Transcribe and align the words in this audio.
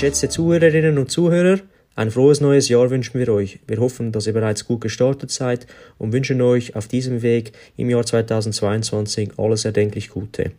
Geschätzte 0.00 0.30
Zuhörerinnen 0.30 0.96
und 0.96 1.10
Zuhörer, 1.10 1.60
ein 1.94 2.10
frohes 2.10 2.40
neues 2.40 2.70
Jahr 2.70 2.88
wünschen 2.88 3.20
wir 3.20 3.28
euch. 3.28 3.58
Wir 3.66 3.80
hoffen, 3.80 4.12
dass 4.12 4.26
ihr 4.26 4.32
bereits 4.32 4.66
gut 4.66 4.80
gestartet 4.80 5.30
seid 5.30 5.66
und 5.98 6.14
wünschen 6.14 6.40
euch 6.40 6.74
auf 6.74 6.88
diesem 6.88 7.20
Weg 7.20 7.52
im 7.76 7.90
Jahr 7.90 8.06
2022 8.06 9.32
alles 9.36 9.66
erdenklich 9.66 10.08
Gute. 10.08 10.52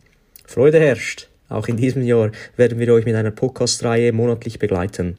Freude 0.46 0.78
herrscht! 0.78 1.28
Auch 1.48 1.66
in 1.66 1.76
diesem 1.76 2.04
Jahr 2.04 2.30
werden 2.56 2.78
wir 2.78 2.94
euch 2.94 3.04
mit 3.04 3.16
einer 3.16 3.32
Podcast-Reihe 3.32 4.12
monatlich 4.12 4.60
begleiten. 4.60 5.18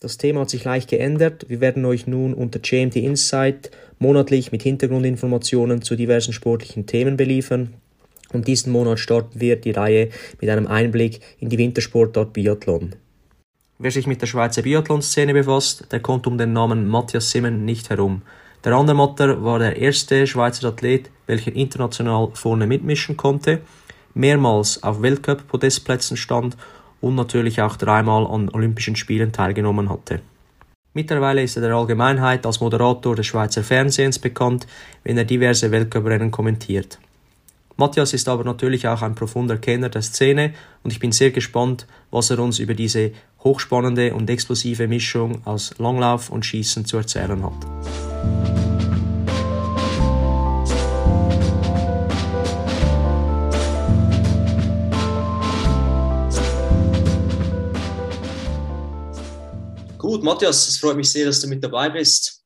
Das 0.00 0.18
Thema 0.18 0.40
hat 0.40 0.50
sich 0.50 0.64
leicht 0.64 0.90
geändert. 0.90 1.46
Wir 1.46 1.60
werden 1.60 1.84
euch 1.84 2.08
nun 2.08 2.34
unter 2.34 2.58
GMT 2.58 2.96
Insight 2.96 3.70
monatlich 4.00 4.50
mit 4.50 4.64
Hintergrundinformationen 4.64 5.80
zu 5.80 5.94
diversen 5.94 6.32
sportlichen 6.32 6.86
Themen 6.86 7.16
beliefern. 7.16 7.74
Und 8.32 8.48
diesen 8.48 8.72
Monat 8.72 8.98
starten 8.98 9.40
wir 9.40 9.54
die 9.54 9.70
Reihe 9.70 10.08
mit 10.40 10.50
einem 10.50 10.66
Einblick 10.66 11.20
in 11.38 11.50
die 11.50 11.58
Wintersportart 11.58 12.32
Biathlon. 12.32 12.96
Wer 13.82 13.90
sich 13.90 14.06
mit 14.06 14.20
der 14.20 14.26
Schweizer 14.26 14.60
Biathlon-Szene 14.60 15.32
befasst, 15.32 15.90
der 15.90 16.00
kommt 16.00 16.26
um 16.26 16.36
den 16.36 16.52
Namen 16.52 16.86
Matthias 16.86 17.30
Simmen 17.30 17.64
nicht 17.64 17.88
herum. 17.88 18.20
Der 18.62 18.74
Andermatter 18.74 19.42
war 19.42 19.58
der 19.58 19.78
erste 19.78 20.26
Schweizer 20.26 20.68
Athlet, 20.68 21.10
welcher 21.26 21.56
international 21.56 22.28
vorne 22.34 22.66
mitmischen 22.66 23.16
konnte, 23.16 23.62
mehrmals 24.12 24.82
auf 24.82 25.00
Weltcup-Podestplätzen 25.00 26.18
stand 26.18 26.58
und 27.00 27.14
natürlich 27.14 27.62
auch 27.62 27.76
dreimal 27.76 28.26
an 28.26 28.50
Olympischen 28.50 28.96
Spielen 28.96 29.32
teilgenommen 29.32 29.88
hatte. 29.88 30.20
Mittlerweile 30.92 31.42
ist 31.42 31.56
er 31.56 31.62
der 31.62 31.74
Allgemeinheit 31.74 32.44
als 32.44 32.60
Moderator 32.60 33.16
des 33.16 33.28
Schweizer 33.28 33.64
Fernsehens 33.64 34.18
bekannt, 34.18 34.66
wenn 35.04 35.16
er 35.16 35.24
diverse 35.24 35.70
Weltcuprennen 35.70 36.30
kommentiert. 36.30 36.98
Matthias 37.80 38.12
ist 38.12 38.28
aber 38.28 38.44
natürlich 38.44 38.86
auch 38.86 39.00
ein 39.00 39.14
profunder 39.14 39.56
Kenner 39.56 39.88
der 39.88 40.02
Szene 40.02 40.52
und 40.82 40.92
ich 40.92 41.00
bin 41.00 41.12
sehr 41.12 41.30
gespannt, 41.30 41.86
was 42.10 42.28
er 42.28 42.38
uns 42.38 42.58
über 42.58 42.74
diese 42.74 43.12
hochspannende 43.44 44.14
und 44.14 44.28
explosive 44.28 44.88
Mischung 44.88 45.40
aus 45.46 45.74
Langlauf 45.78 46.30
und 46.30 46.44
Schießen 46.44 46.84
zu 46.84 46.96
erzählen 46.96 47.42
hat. 47.42 47.66
Gut, 59.98 60.24
Matthias, 60.24 60.68
es 60.68 60.78
freut 60.78 60.96
mich 60.96 61.10
sehr, 61.10 61.26
dass 61.26 61.40
du 61.40 61.48
mit 61.48 61.62
dabei 61.62 61.88
bist. 61.88 62.44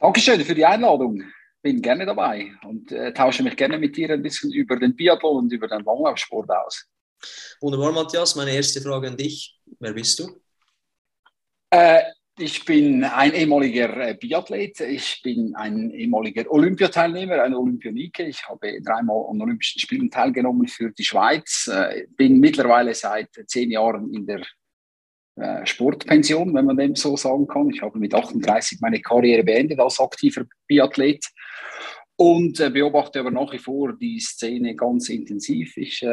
Dankeschön 0.00 0.40
für 0.44 0.54
die 0.54 0.64
Einladung 0.64 1.22
bin 1.60 1.82
gerne 1.82 2.06
dabei 2.06 2.52
und 2.64 2.92
äh, 2.92 3.12
tausche 3.12 3.42
mich 3.42 3.56
gerne 3.56 3.78
mit 3.78 3.96
dir 3.96 4.10
ein 4.10 4.22
bisschen 4.22 4.52
über 4.52 4.76
den 4.78 4.94
Biathlon 4.94 5.44
und 5.44 5.52
über 5.52 5.68
den 5.68 5.84
Langlaufsport 5.84 6.48
aus. 6.50 6.88
Wunderbar, 7.60 7.92
Matthias. 7.92 8.36
Meine 8.36 8.52
erste 8.52 8.80
Frage 8.80 9.08
an 9.08 9.16
dich. 9.16 9.58
Wer 9.78 9.92
bist 9.92 10.18
du? 10.18 10.40
Äh, 11.70 12.02
ich 12.40 12.64
bin 12.64 13.02
ein 13.02 13.34
ehemaliger 13.34 14.10
äh, 14.10 14.14
Biathlet. 14.14 14.80
Ich 14.80 15.20
bin 15.22 15.56
ein 15.56 15.90
ehemaliger 15.90 16.48
Olympiateilnehmer, 16.48 17.42
ein 17.42 17.54
Olympionike. 17.54 18.22
Ich 18.28 18.48
habe 18.48 18.80
dreimal 18.80 19.26
an 19.28 19.40
Olympischen 19.40 19.80
Spielen 19.80 20.08
teilgenommen 20.08 20.68
für 20.68 20.90
die 20.92 21.04
Schweiz. 21.04 21.68
Äh, 21.72 22.06
bin 22.16 22.38
mittlerweile 22.38 22.94
seit 22.94 23.30
zehn 23.48 23.72
Jahren 23.72 24.14
in 24.14 24.24
der 24.24 24.42
äh, 25.34 25.66
Sportpension, 25.66 26.54
wenn 26.54 26.66
man 26.66 26.76
dem 26.76 26.94
so 26.94 27.16
sagen 27.16 27.48
kann. 27.48 27.70
Ich 27.70 27.82
habe 27.82 27.98
mit 27.98 28.14
38 28.14 28.78
meine 28.80 29.00
Karriere 29.00 29.42
beendet 29.42 29.80
als 29.80 29.98
aktiver 29.98 30.44
Biathlet 30.68 31.26
und 32.14 32.56
beobachte 32.72 33.18
aber 33.20 33.32
nach 33.32 33.52
wie 33.52 33.58
vor 33.58 33.94
die 33.94 34.20
Szene 34.20 34.76
ganz 34.76 35.08
intensiv. 35.08 35.76
Ich 35.76 36.04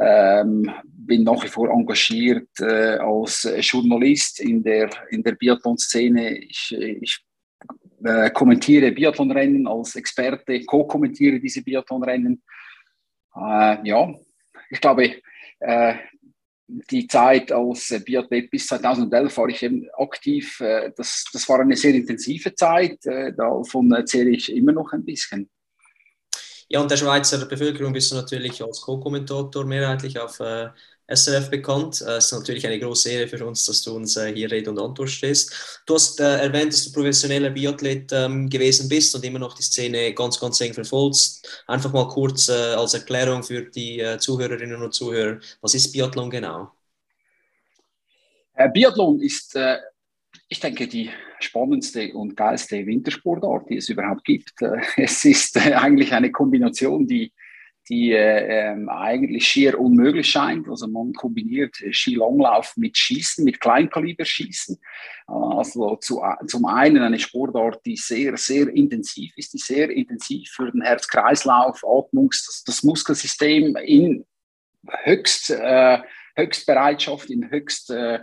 ähm, 0.00 0.70
bin 0.84 1.24
nach 1.24 1.42
wie 1.42 1.48
vor 1.48 1.70
engagiert 1.70 2.48
äh, 2.60 2.98
als 2.98 3.48
Journalist 3.60 4.40
in 4.40 4.62
der, 4.62 4.90
in 5.10 5.22
der 5.22 5.32
Biathlon-Szene. 5.32 6.38
Ich, 6.38 6.74
ich 6.76 7.24
äh, 8.04 8.30
kommentiere 8.30 8.92
Biathlonrennen 8.92 9.66
als 9.66 9.96
Experte, 9.96 10.64
co-kommentiere 10.64 11.40
diese 11.40 11.62
Biathlonrennen. 11.62 12.42
Äh, 13.34 13.88
ja, 13.88 14.14
ich 14.70 14.80
glaube, 14.80 15.14
äh, 15.60 15.94
die 16.68 17.06
Zeit 17.06 17.50
als 17.50 17.90
äh, 17.90 18.00
Biathlet 18.00 18.50
bis 18.50 18.66
2011 18.66 19.36
war 19.36 19.48
ich 19.48 19.62
eben 19.62 19.88
aktiv. 19.94 20.60
Äh, 20.60 20.92
das, 20.96 21.24
das 21.32 21.48
war 21.48 21.60
eine 21.60 21.76
sehr 21.76 21.94
intensive 21.94 22.54
Zeit. 22.54 23.04
Äh, 23.06 23.32
davon 23.32 23.90
erzähle 23.92 24.30
ich 24.30 24.54
immer 24.54 24.72
noch 24.72 24.92
ein 24.92 25.04
bisschen. 25.04 25.48
Ja, 26.70 26.80
und 26.82 26.90
der 26.90 26.96
Schweizer 26.98 27.44
Bevölkerung 27.46 27.92
bist 27.94 28.10
du 28.10 28.16
natürlich 28.16 28.62
als 28.62 28.82
Co-Kommentator 28.82 29.64
mehrheitlich 29.64 30.18
auf 30.18 30.38
äh, 30.40 30.68
SRF 31.10 31.48
bekannt. 31.48 32.02
Es 32.02 32.26
ist 32.26 32.32
natürlich 32.32 32.66
eine 32.66 32.78
große 32.78 33.10
Ehre 33.10 33.26
für 33.28 33.46
uns, 33.46 33.64
dass 33.64 33.80
du 33.82 33.96
uns 33.96 34.16
äh, 34.18 34.34
hier 34.34 34.50
Rede 34.50 34.70
und 34.70 34.78
Antwort 34.78 35.08
stehst. 35.08 35.82
Du 35.86 35.94
hast 35.94 36.20
äh, 36.20 36.24
erwähnt, 36.40 36.72
dass 36.74 36.84
du 36.84 36.92
professioneller 36.92 37.48
Biathlet 37.50 38.12
ähm, 38.12 38.50
gewesen 38.50 38.88
bist 38.88 39.14
und 39.14 39.24
immer 39.24 39.38
noch 39.38 39.54
die 39.54 39.62
Szene 39.62 40.12
ganz, 40.12 40.38
ganz 40.38 40.60
eng 40.60 40.74
verfolgst. 40.74 41.64
Einfach 41.66 41.92
mal 41.92 42.08
kurz 42.08 42.50
äh, 42.50 42.52
als 42.52 42.92
Erklärung 42.92 43.42
für 43.42 43.62
die 43.62 44.00
äh, 44.00 44.18
Zuhörerinnen 44.18 44.82
und 44.82 44.92
Zuhörer, 44.92 45.40
was 45.62 45.74
ist 45.74 45.92
Biathlon 45.92 46.28
genau? 46.28 46.70
Äh, 48.54 48.68
Biathlon 48.68 49.20
ist, 49.22 49.56
äh, 49.56 49.78
ich 50.48 50.60
denke, 50.60 50.86
die 50.88 51.10
spannendste 51.40 52.12
und 52.14 52.36
geilste 52.36 52.86
Wintersportart, 52.86 53.68
die 53.68 53.76
es 53.76 53.88
überhaupt 53.88 54.24
gibt. 54.24 54.54
es 54.96 55.24
ist 55.24 55.56
eigentlich 55.56 56.12
eine 56.12 56.32
Kombination, 56.32 57.06
die 57.06 57.32
die 57.88 58.12
äh, 58.12 58.72
ähm, 58.72 58.88
eigentlich 58.88 59.48
schier 59.48 59.78
unmöglich 59.78 60.30
scheint. 60.30 60.68
Also 60.68 60.86
man 60.86 61.12
kombiniert 61.12 61.76
Skilanglauf 61.90 62.76
mit 62.76 62.96
Schießen, 62.96 63.44
mit 63.44 63.60
Kleinkaliberschießen. 63.60 64.78
Also 65.26 65.96
zu, 65.96 66.22
zum 66.46 66.66
einen 66.66 67.02
eine 67.02 67.18
Sportart, 67.18 67.84
die 67.86 67.96
sehr, 67.96 68.36
sehr 68.36 68.68
intensiv 68.68 69.32
ist, 69.36 69.54
die 69.54 69.58
sehr 69.58 69.90
intensiv 69.90 70.50
für 70.50 70.70
den 70.70 70.82
Herz-Kreislauf, 70.82 71.82
Atmungs-, 71.82 72.44
das, 72.46 72.64
das, 72.64 72.82
Muskelsystem 72.82 73.76
in 73.76 74.24
höchst 75.04 75.50
äh, 75.50 75.98
Höchstbereitschaft, 76.38 77.30
in 77.30 77.50
Höchst, 77.50 77.90
äh, 77.90 78.20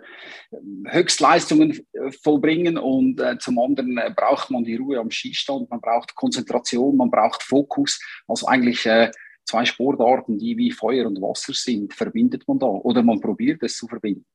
Höchstleistungen 0.88 1.86
vollbringen 2.24 2.78
und 2.78 3.20
äh, 3.20 3.38
zum 3.38 3.59
anderen 3.59 3.98
äh, 3.98 4.12
braucht 4.16 4.50
man 4.50 4.64
die 4.64 4.76
Ruhe 4.76 5.00
am 5.00 5.12
Skistand, 5.12 5.70
man 5.70 5.81
braucht 5.81 6.16
Konzentration, 6.16 6.96
man 6.96 7.12
braucht 7.12 7.44
Fokus. 7.44 8.00
Also 8.28 8.48
eigentlich 8.48 8.86
äh, 8.86 9.12
zwei 9.44 9.66
Sportarten, 9.66 10.40
die 10.40 10.58
wie 10.58 10.72
Feuer 10.72 11.06
und 11.06 11.22
Wasser 11.22 11.53
sind, 11.53 11.94
verbindet 11.94 12.48
man 12.48 12.59
da 12.59 12.68
oder 12.68 13.03
man 13.03 13.20
probiert 13.20 13.62
es 13.64 13.78
zu 13.78 13.88
verbinden. 13.88 14.26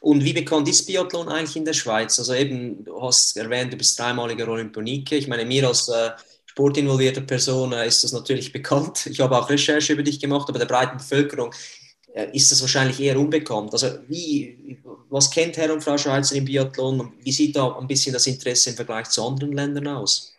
Und 0.00 0.24
wie 0.24 0.32
bekannt 0.32 0.68
ist 0.68 0.86
Biathlon 0.86 1.28
eigentlich 1.28 1.56
in 1.56 1.64
der 1.64 1.72
Schweiz? 1.72 2.18
Also 2.18 2.32
eben, 2.32 2.84
du 2.84 3.02
hast 3.02 3.36
erwähnt, 3.36 3.72
du 3.72 3.76
bist 3.76 3.98
dreimaliger 3.98 4.48
Olympionike. 4.48 5.16
Ich 5.16 5.26
meine, 5.26 5.44
mir 5.44 5.66
als 5.66 5.88
äh, 5.88 6.10
sportinvolvierte 6.46 7.22
Person 7.22 7.72
äh, 7.72 7.86
ist 7.86 8.04
das 8.04 8.12
natürlich 8.12 8.52
bekannt. 8.58 9.06
Ich 9.06 9.20
habe 9.20 9.36
auch 9.36 9.50
Recherche 9.50 9.92
über 9.92 10.04
dich 10.04 10.20
gemacht, 10.20 10.48
aber 10.48 10.60
der 10.60 10.66
breiten 10.66 10.98
Bevölkerung 10.98 11.52
äh, 11.52 11.87
ist 12.32 12.50
das 12.50 12.60
wahrscheinlich 12.60 13.00
eher 13.00 13.18
unbekannt. 13.18 13.72
Also 13.72 13.88
wie, 14.08 14.78
was 15.08 15.30
kennt 15.30 15.56
Herr 15.56 15.72
und 15.72 15.82
Frau 15.82 15.96
Schweizer 15.96 16.36
im 16.36 16.44
Biathlon 16.44 17.12
wie 17.22 17.32
sieht 17.32 17.54
da 17.54 17.76
ein 17.78 17.86
bisschen 17.86 18.12
das 18.12 18.26
Interesse 18.26 18.70
im 18.70 18.76
Vergleich 18.76 19.08
zu 19.08 19.24
anderen 19.24 19.52
Ländern 19.52 19.88
aus? 19.88 20.34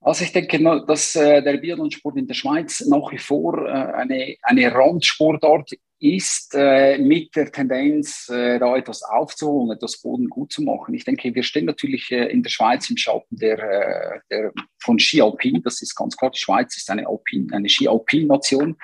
Also 0.00 0.24
ich 0.24 0.32
denke, 0.32 0.58
dass 0.86 1.16
äh, 1.16 1.42
der 1.42 1.56
Biathlonsport 1.56 2.16
in 2.16 2.28
der 2.28 2.34
Schweiz 2.34 2.84
nach 2.86 3.10
wie 3.10 3.18
vor 3.18 3.66
äh, 3.66 3.70
eine, 3.72 4.36
eine 4.42 4.72
Randsportart 4.72 5.72
ist, 5.98 6.54
äh, 6.54 6.98
mit 6.98 7.34
der 7.34 7.50
Tendenz, 7.50 8.28
äh, 8.28 8.58
da 8.58 8.76
etwas 8.76 9.02
aufzuholen, 9.02 9.76
etwas 9.76 10.00
Boden 10.00 10.28
gut 10.28 10.52
zu 10.52 10.62
machen. 10.62 10.94
Ich 10.94 11.04
denke, 11.04 11.34
wir 11.34 11.42
stehen 11.42 11.64
natürlich 11.64 12.10
äh, 12.12 12.26
in 12.26 12.42
der 12.42 12.50
Schweiz 12.50 12.88
im 12.90 12.96
Schatten 12.96 13.36
der, 13.36 13.58
äh, 13.58 14.20
der, 14.30 14.52
von 14.78 14.98
Ski 14.98 15.22
Alpin. 15.22 15.62
Das 15.62 15.80
ist 15.80 15.96
ganz 15.96 16.16
klar, 16.16 16.30
die 16.30 16.38
Schweiz 16.38 16.76
ist 16.76 16.90
eine, 16.90 17.08
Alpin, 17.08 17.50
eine 17.52 17.68
Ski 17.68 17.88
Alpin 17.88 18.26
Nation. 18.26 18.76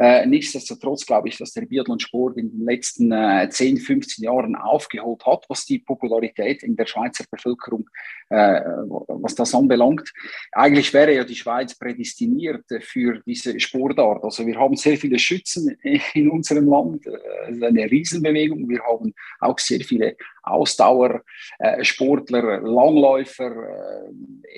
Äh, 0.00 0.24
nichtsdestotrotz 0.24 1.04
glaube 1.04 1.28
ich, 1.28 1.36
dass 1.36 1.52
der 1.52 1.66
Biathlonsport 1.66 2.38
in 2.38 2.50
den 2.50 2.64
letzten 2.64 3.12
äh, 3.12 3.46
10, 3.50 3.76
15 3.76 4.24
Jahren 4.24 4.56
aufgeholt 4.56 5.26
hat, 5.26 5.44
was 5.50 5.66
die 5.66 5.78
Popularität 5.78 6.62
in 6.62 6.74
der 6.74 6.86
Schweizer 6.86 7.24
Bevölkerung, 7.30 7.86
äh, 8.30 8.62
was 9.08 9.34
das 9.34 9.54
anbelangt. 9.54 10.10
Eigentlich 10.52 10.94
wäre 10.94 11.14
ja 11.14 11.24
die 11.24 11.34
Schweiz 11.34 11.74
prädestiniert 11.74 12.64
für 12.80 13.20
diese 13.26 13.60
Sportart. 13.60 14.24
Also 14.24 14.46
wir 14.46 14.58
haben 14.58 14.74
sehr 14.74 14.96
viele 14.96 15.18
Schützen 15.18 15.76
in 16.14 16.30
unserem 16.30 16.66
Land, 16.66 17.06
äh, 17.06 17.66
eine 17.66 17.90
Riesenbewegung. 17.90 18.70
Wir 18.70 18.80
haben 18.82 19.12
auch 19.40 19.58
sehr 19.58 19.80
viele 19.80 20.16
Ausdauersportler, 20.42 22.44
äh, 22.44 22.58
Langläufer 22.58 23.52
äh, 23.52 24.10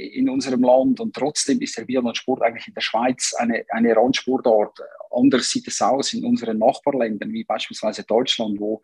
in 0.08 0.28
unserem 0.28 0.62
Land 0.62 1.00
und 1.00 1.14
trotzdem 1.14 1.60
ist 1.60 1.78
der 1.78 1.84
Biathlonsport 1.84 2.42
eigentlich 2.42 2.66
in 2.68 2.74
der 2.74 2.80
Schweiz 2.80 3.34
eine, 3.38 3.64
eine 3.68 3.96
Randsportart. 3.96 4.78
Anders 5.10 5.50
sieht 5.50 5.68
es 5.68 5.80
aus 5.82 6.12
in 6.12 6.24
unseren 6.24 6.58
Nachbarländern, 6.58 7.32
wie 7.32 7.44
beispielsweise 7.44 8.04
Deutschland, 8.04 8.60
wo 8.60 8.82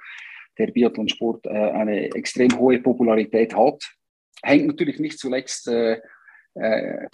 der 0.59 0.69
Biathlonsport 0.69 1.47
äh, 1.47 1.51
eine 1.51 2.15
extrem 2.15 2.59
hohe 2.59 2.79
Popularität 2.81 3.57
hat. 3.57 3.83
Hängt 4.43 4.67
natürlich 4.67 4.99
nicht 4.99 5.19
zuletzt 5.19 5.69
äh, 5.69 6.01
äh, 6.55 7.07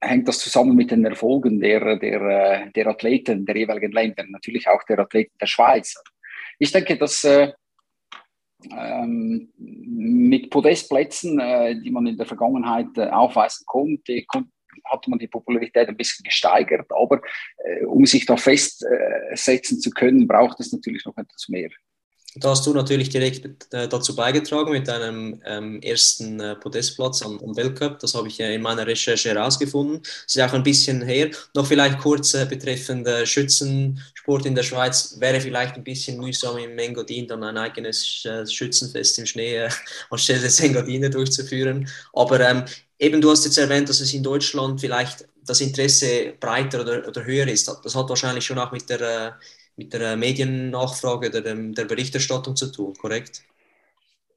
hängt 0.00 0.28
das 0.28 0.38
zusammen 0.38 0.74
mit 0.74 0.90
den 0.90 1.04
Erfolgen 1.04 1.60
der, 1.60 1.96
der, 1.96 2.70
der 2.70 2.86
Athleten 2.86 3.44
der 3.44 3.56
jeweiligen 3.56 3.92
Länder, 3.92 4.24
natürlich 4.28 4.66
auch 4.66 4.82
der 4.84 4.98
Athleten 4.98 5.36
der 5.40 5.46
Schweiz. 5.46 5.94
ich 6.58 6.72
denke, 6.72 6.96
dass 6.96 7.24
äh, 7.24 7.52
ähm, 8.70 9.48
mit 9.56 10.50
Podestplätzen, 10.50 11.38
äh, 11.38 11.80
die 11.80 11.90
man 11.90 12.06
in 12.06 12.16
der 12.16 12.26
Vergangenheit 12.26 12.96
äh, 12.96 13.08
aufweisen 13.08 13.64
konnte, 13.66 14.22
kon 14.26 14.50
hat 14.84 15.06
man 15.08 15.18
die 15.18 15.28
Popularität 15.28 15.88
ein 15.88 15.96
bisschen 15.96 16.22
gesteigert. 16.24 16.90
Aber 16.90 17.20
äh, 17.64 17.84
um 17.84 18.06
sich 18.06 18.24
da 18.24 18.36
festsetzen 18.36 19.80
zu 19.80 19.90
können, 19.90 20.26
braucht 20.26 20.58
es 20.60 20.72
natürlich 20.72 21.04
noch 21.04 21.16
etwas 21.16 21.48
mehr. 21.48 21.70
Da 22.36 22.50
hast 22.50 22.64
du 22.64 22.72
natürlich 22.72 23.08
direkt 23.08 23.72
äh, 23.74 23.88
dazu 23.88 24.14
beigetragen 24.14 24.70
mit 24.70 24.86
deinem 24.86 25.40
ähm, 25.44 25.82
ersten 25.82 26.38
äh, 26.38 26.54
Podestplatz 26.54 27.22
am, 27.22 27.40
am, 27.40 27.56
Weltcup. 27.56 27.98
Das 27.98 28.14
habe 28.14 28.28
ich 28.28 28.38
äh, 28.38 28.54
in 28.54 28.62
meiner 28.62 28.86
Recherche 28.86 29.30
herausgefunden. 29.30 30.00
Das 30.00 30.36
ist 30.36 30.40
auch 30.40 30.52
ein 30.52 30.62
bisschen 30.62 31.02
her. 31.02 31.30
Noch 31.54 31.66
vielleicht 31.66 31.98
kurz 31.98 32.34
äh, 32.34 32.46
betreffend 32.48 33.04
äh, 33.08 33.26
Schützensport 33.26 34.46
in 34.46 34.54
der 34.54 34.62
Schweiz. 34.62 35.16
Wäre 35.18 35.40
vielleicht 35.40 35.74
ein 35.74 35.82
bisschen 35.82 36.18
mühsam 36.18 36.56
im 36.58 36.78
Engadin 36.78 37.26
dann 37.26 37.42
ein 37.42 37.58
eigenes 37.58 38.24
Schützenfest 38.48 39.18
im 39.18 39.26
Schnee 39.26 39.68
anstelle 40.10 40.40
des 40.40 40.60
Engadine 40.60 41.10
durchzuführen. 41.10 41.88
Aber 42.12 42.38
ähm, 42.38 42.64
eben, 43.00 43.20
du 43.20 43.30
hast 43.32 43.44
jetzt 43.44 43.58
erwähnt, 43.58 43.88
dass 43.88 43.98
es 43.98 44.14
in 44.14 44.22
Deutschland 44.22 44.80
vielleicht 44.80 45.26
das 45.44 45.60
Interesse 45.60 46.34
breiter 46.38 46.82
oder, 46.82 47.08
oder 47.08 47.24
höher 47.24 47.48
ist. 47.48 47.66
Das 47.66 47.96
hat 47.96 48.08
wahrscheinlich 48.08 48.44
schon 48.44 48.58
auch 48.58 48.70
mit 48.70 48.88
der 48.88 49.36
mit 49.80 49.94
der 49.94 50.14
Mediennachfrage 50.14 51.28
oder 51.30 51.40
dem, 51.40 51.74
der 51.74 51.86
Berichterstattung 51.86 52.54
zu 52.54 52.70
tun, 52.70 52.92
korrekt? 53.00 53.42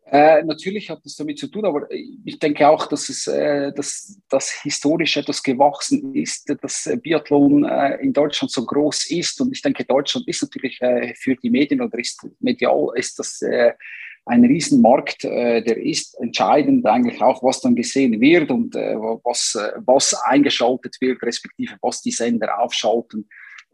Äh, 0.06 0.44
natürlich 0.44 0.90
hat 0.90 1.02
das 1.04 1.18
damit 1.18 1.38
zu 1.38 1.48
tun, 1.48 1.66
aber 1.66 1.90
ich 1.92 2.40
denke 2.40 2.70
auch, 2.70 2.86
dass 2.86 3.10
es 3.10 3.28
äh, 3.28 3.74
dass, 3.74 4.22
dass 4.30 4.52
historisch 4.62 5.18
etwas 5.18 5.44
gewachsen 5.44 6.16
ist, 6.16 6.54
dass 6.62 6.90
Biathlon 7.02 7.66
äh, 7.66 7.96
in 7.96 8.14
Deutschland 8.14 8.52
so 8.52 8.66
groß 8.66 9.12
ist. 9.12 9.42
Und 9.42 9.52
ich 9.52 9.62
denke, 9.62 9.84
Deutschland 9.84 10.26
ist 10.28 10.44
natürlich 10.44 10.80
äh, 10.82 11.14
für 11.16 11.36
die 11.36 11.50
Medien 11.50 11.82
oder 11.82 11.98
ist 12.00 12.26
medial 12.40 12.90
ist 12.96 13.20
das 13.20 13.42
äh, 13.42 13.74
ein 14.26 14.46
Riesenmarkt, 14.46 15.26
äh, 15.26 15.62
der 15.62 15.78
ist 15.78 16.18
entscheidend 16.22 16.86
eigentlich 16.86 17.22
auch, 17.22 17.44
was 17.44 17.60
dann 17.60 17.76
gesehen 17.76 18.22
wird 18.22 18.50
und 18.52 18.76
was, 18.76 19.58
was 19.86 20.14
eingeschaltet 20.26 20.96
wird, 21.02 21.22
respektive 21.24 21.76
was 21.82 22.02
die 22.02 22.12
Sender 22.12 22.60
aufschalten. 22.60 23.28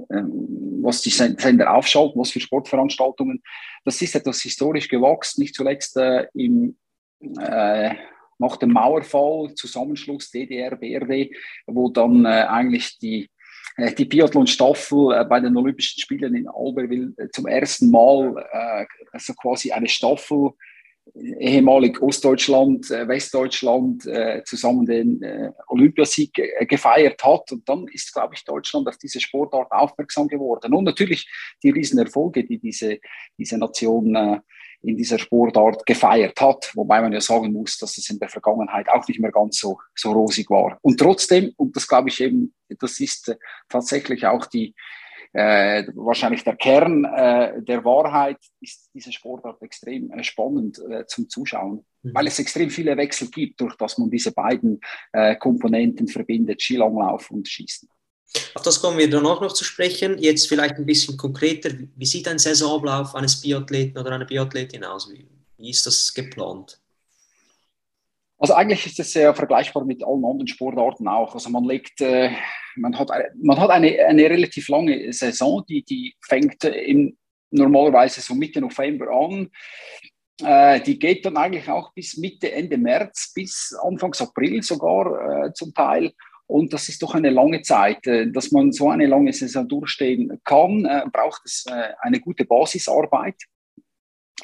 Ähm, 0.10 0.70
was 0.82 1.02
die 1.02 1.10
Sender 1.10 1.74
aufschalten, 1.74 2.20
was 2.20 2.32
für 2.32 2.40
Sportveranstaltungen. 2.40 3.44
Das 3.84 4.02
ist 4.02 4.16
etwas 4.16 4.42
historisch 4.42 4.88
gewachsen, 4.88 5.42
nicht 5.42 5.56
zuletzt 5.56 5.98
äh, 5.98 6.28
im, 6.34 6.78
äh, 7.40 7.96
nach 8.38 8.58
dem 8.58 8.72
Mauerfall, 8.72 9.54
Zusammenschluss 9.56 10.32
DDR, 10.32 10.76
BRD, 10.78 11.32
wo 11.68 11.90
dann 11.90 12.26
äh, 12.26 12.46
eigentlich 12.48 12.98
die, 13.00 13.30
äh, 13.76 13.94
die 13.94 14.06
Biathlon-Staffel 14.06 15.14
äh, 15.14 15.26
bei 15.26 15.42
den 15.42 15.58
Olympischen 15.58 16.00
Spielen 16.00 16.36
in 16.36 16.48
Albertville 16.48 17.14
äh, 17.18 17.30
zum 17.30 17.48
ersten 17.48 17.92
Mal 17.92 18.36
also 19.12 19.34
quasi 19.34 19.72
eine 19.72 19.90
Staffel 19.90 20.52
ehemalig 21.16 22.02
Ostdeutschland, 22.02 22.90
äh, 22.92 23.08
Westdeutschland 23.08 24.06
äh, 24.06 24.44
zusammen 24.46 24.86
den 24.86 25.22
äh, 25.22 25.52
Olympiasieg 25.68 26.34
gefeiert 26.68 27.24
hat. 27.24 27.52
Und 27.52 27.68
dann 27.68 27.88
ist, 27.92 28.14
glaube 28.14 28.36
ich, 28.36 28.44
Deutschland 28.44 28.88
auf 28.88 28.98
diese 28.98 29.20
Sportart 29.20 29.72
aufmerksam 29.72 30.28
geworden. 30.28 30.74
Und 30.74 30.84
natürlich 30.84 31.30
die 31.64 31.70
Riesenerfolge, 31.70 32.44
die 32.44 32.60
diese, 32.60 33.00
diese 33.38 33.58
Nation 33.58 34.42
in 34.82 34.96
dieser 34.96 35.20
Sportart 35.20 35.86
gefeiert 35.86 36.40
hat. 36.40 36.72
Wobei 36.74 37.02
man 37.02 37.12
ja 37.12 37.20
sagen 37.20 37.52
muss, 37.52 37.78
dass 37.78 37.98
es 37.98 38.10
in 38.10 38.20
der 38.20 38.30
Vergangenheit 38.30 38.88
auch 38.90 39.06
nicht 39.08 39.20
mehr 39.20 39.32
ganz 39.32 39.60
so, 39.60 39.78
so 39.94 40.12
rosig 40.12 40.50
war. 40.50 40.78
Und 40.82 41.00
trotzdem, 41.00 41.52
und 41.58 41.76
das 41.76 41.88
glaube 41.88 42.10
ich 42.10 42.22
eben, 42.22 42.54
das 42.80 43.00
ist 43.00 43.36
tatsächlich 43.68 44.26
auch 44.26 44.46
die, 44.46 44.74
äh, 45.34 45.84
wahrscheinlich 45.96 46.44
der 46.44 46.56
Kern 46.56 47.06
äh, 47.06 47.62
der 47.62 47.86
Wahrheit 47.86 48.38
ist 48.62 48.90
diese 48.94 49.12
Sportart 49.12 49.62
extrem 49.62 50.12
äh, 50.12 50.24
spannend 50.24 50.82
äh, 50.90 51.06
zum 51.06 51.30
Zuschauen, 51.30 51.86
mhm. 52.02 52.14
weil 52.16 52.28
es 52.28 52.40
extrem 52.40 52.70
viele 52.70 52.98
Wechsel 52.98 53.30
gibt, 53.30 53.62
durch 53.62 53.76
dass 53.76 53.98
man 54.00 54.10
diese 54.10 54.32
beiden 54.32 54.82
äh, 55.12 55.36
Komponenten 55.36 56.08
verbindet, 56.08 56.62
Skilanglauf 56.62 57.30
und 57.30 57.48
Schießen. 57.48 57.88
Auf 58.56 58.62
das 58.64 58.82
kommen 58.82 58.98
wir 58.98 59.10
danach 59.10 59.42
noch 59.42 59.54
zu 59.54 59.64
sprechen. 59.64 60.18
Jetzt 60.20 60.48
vielleicht 60.48 60.76
ein 60.76 60.86
bisschen 60.86 61.18
konkreter. 61.18 61.72
Wie 61.96 62.06
sieht 62.06 62.28
ein 62.28 62.38
Saisonablauf 62.38 63.16
eines 63.16 63.42
Biathleten 63.42 63.98
oder 64.00 64.12
einer 64.12 64.26
Biathletin 64.26 64.84
aus? 64.84 65.12
Wie, 65.12 65.28
wie 65.58 65.70
ist 65.70 65.86
das 65.86 66.14
geplant? 66.14 66.80
Also 68.38 68.54
eigentlich 68.54 68.86
ist 68.86 69.00
es 69.00 69.12
sehr 69.12 69.34
vergleichbar 69.36 69.84
mit 69.84 70.04
allen 70.04 70.24
anderen 70.24 70.48
Sportarten 70.48 71.08
auch. 71.08 71.34
Also 71.34 71.50
man 71.50 71.66
legt, 71.66 72.00
äh, 72.02 72.32
man 72.76 72.98
hat, 72.98 73.10
man 73.42 73.60
hat 73.60 73.70
eine, 73.70 74.06
eine 74.06 74.30
relativ 74.30 74.68
lange 74.70 75.12
Saison, 75.14 75.64
die, 75.68 75.84
die 75.84 76.16
fängt 76.22 76.64
im, 76.64 77.18
normalerweise 77.52 78.22
so 78.22 78.36
Mitte 78.36 78.62
November 78.62 79.08
an. 79.12 79.50
Äh, 80.44 80.82
die 80.82 80.98
geht 80.98 81.26
dann 81.26 81.38
eigentlich 81.38 81.70
auch 81.70 81.94
bis 81.94 82.18
Mitte, 82.18 82.52
Ende 82.52 82.78
März, 82.78 83.34
bis 83.34 83.76
Anfang 83.84 84.14
April 84.20 84.62
sogar 84.64 85.46
äh, 85.48 85.54
zum 85.54 85.74
Teil. 85.74 86.14
Und 86.48 86.74
das 86.74 86.90
ist 86.90 87.04
doch 87.04 87.14
eine 87.14 87.30
lange 87.30 87.62
Zeit. 87.62 88.06
Äh, 88.08 88.32
dass 88.32 88.52
man 88.52 88.72
so 88.72 88.90
eine 88.90 89.08
lange 89.08 89.34
Saison 89.34 89.68
durchstehen 89.68 90.40
kann, 90.44 90.86
äh, 90.86 91.04
braucht 91.12 91.42
es 91.46 91.66
äh, 91.70 91.94
eine 92.00 92.20
gute 92.20 92.46
Basisarbeit 92.46 93.36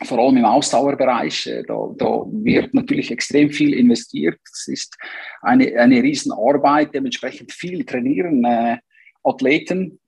vor 0.03 0.19
allem 0.19 0.37
im 0.37 0.45
Ausdauerbereich, 0.45 1.47
äh, 1.47 1.63
da, 1.63 1.89
da 1.95 2.25
wird 2.31 2.73
natürlich 2.73 3.11
extrem 3.11 3.49
viel 3.49 3.73
investiert. 3.73 4.39
Es 4.51 4.67
ist 4.67 4.97
eine, 5.41 5.79
eine 5.79 6.03
Riesenarbeit, 6.03 6.93
dementsprechend 6.93 7.51
viel 7.51 7.85
trainieren 7.85 8.43
äh, 8.43 8.77
Athleten. 9.23 9.99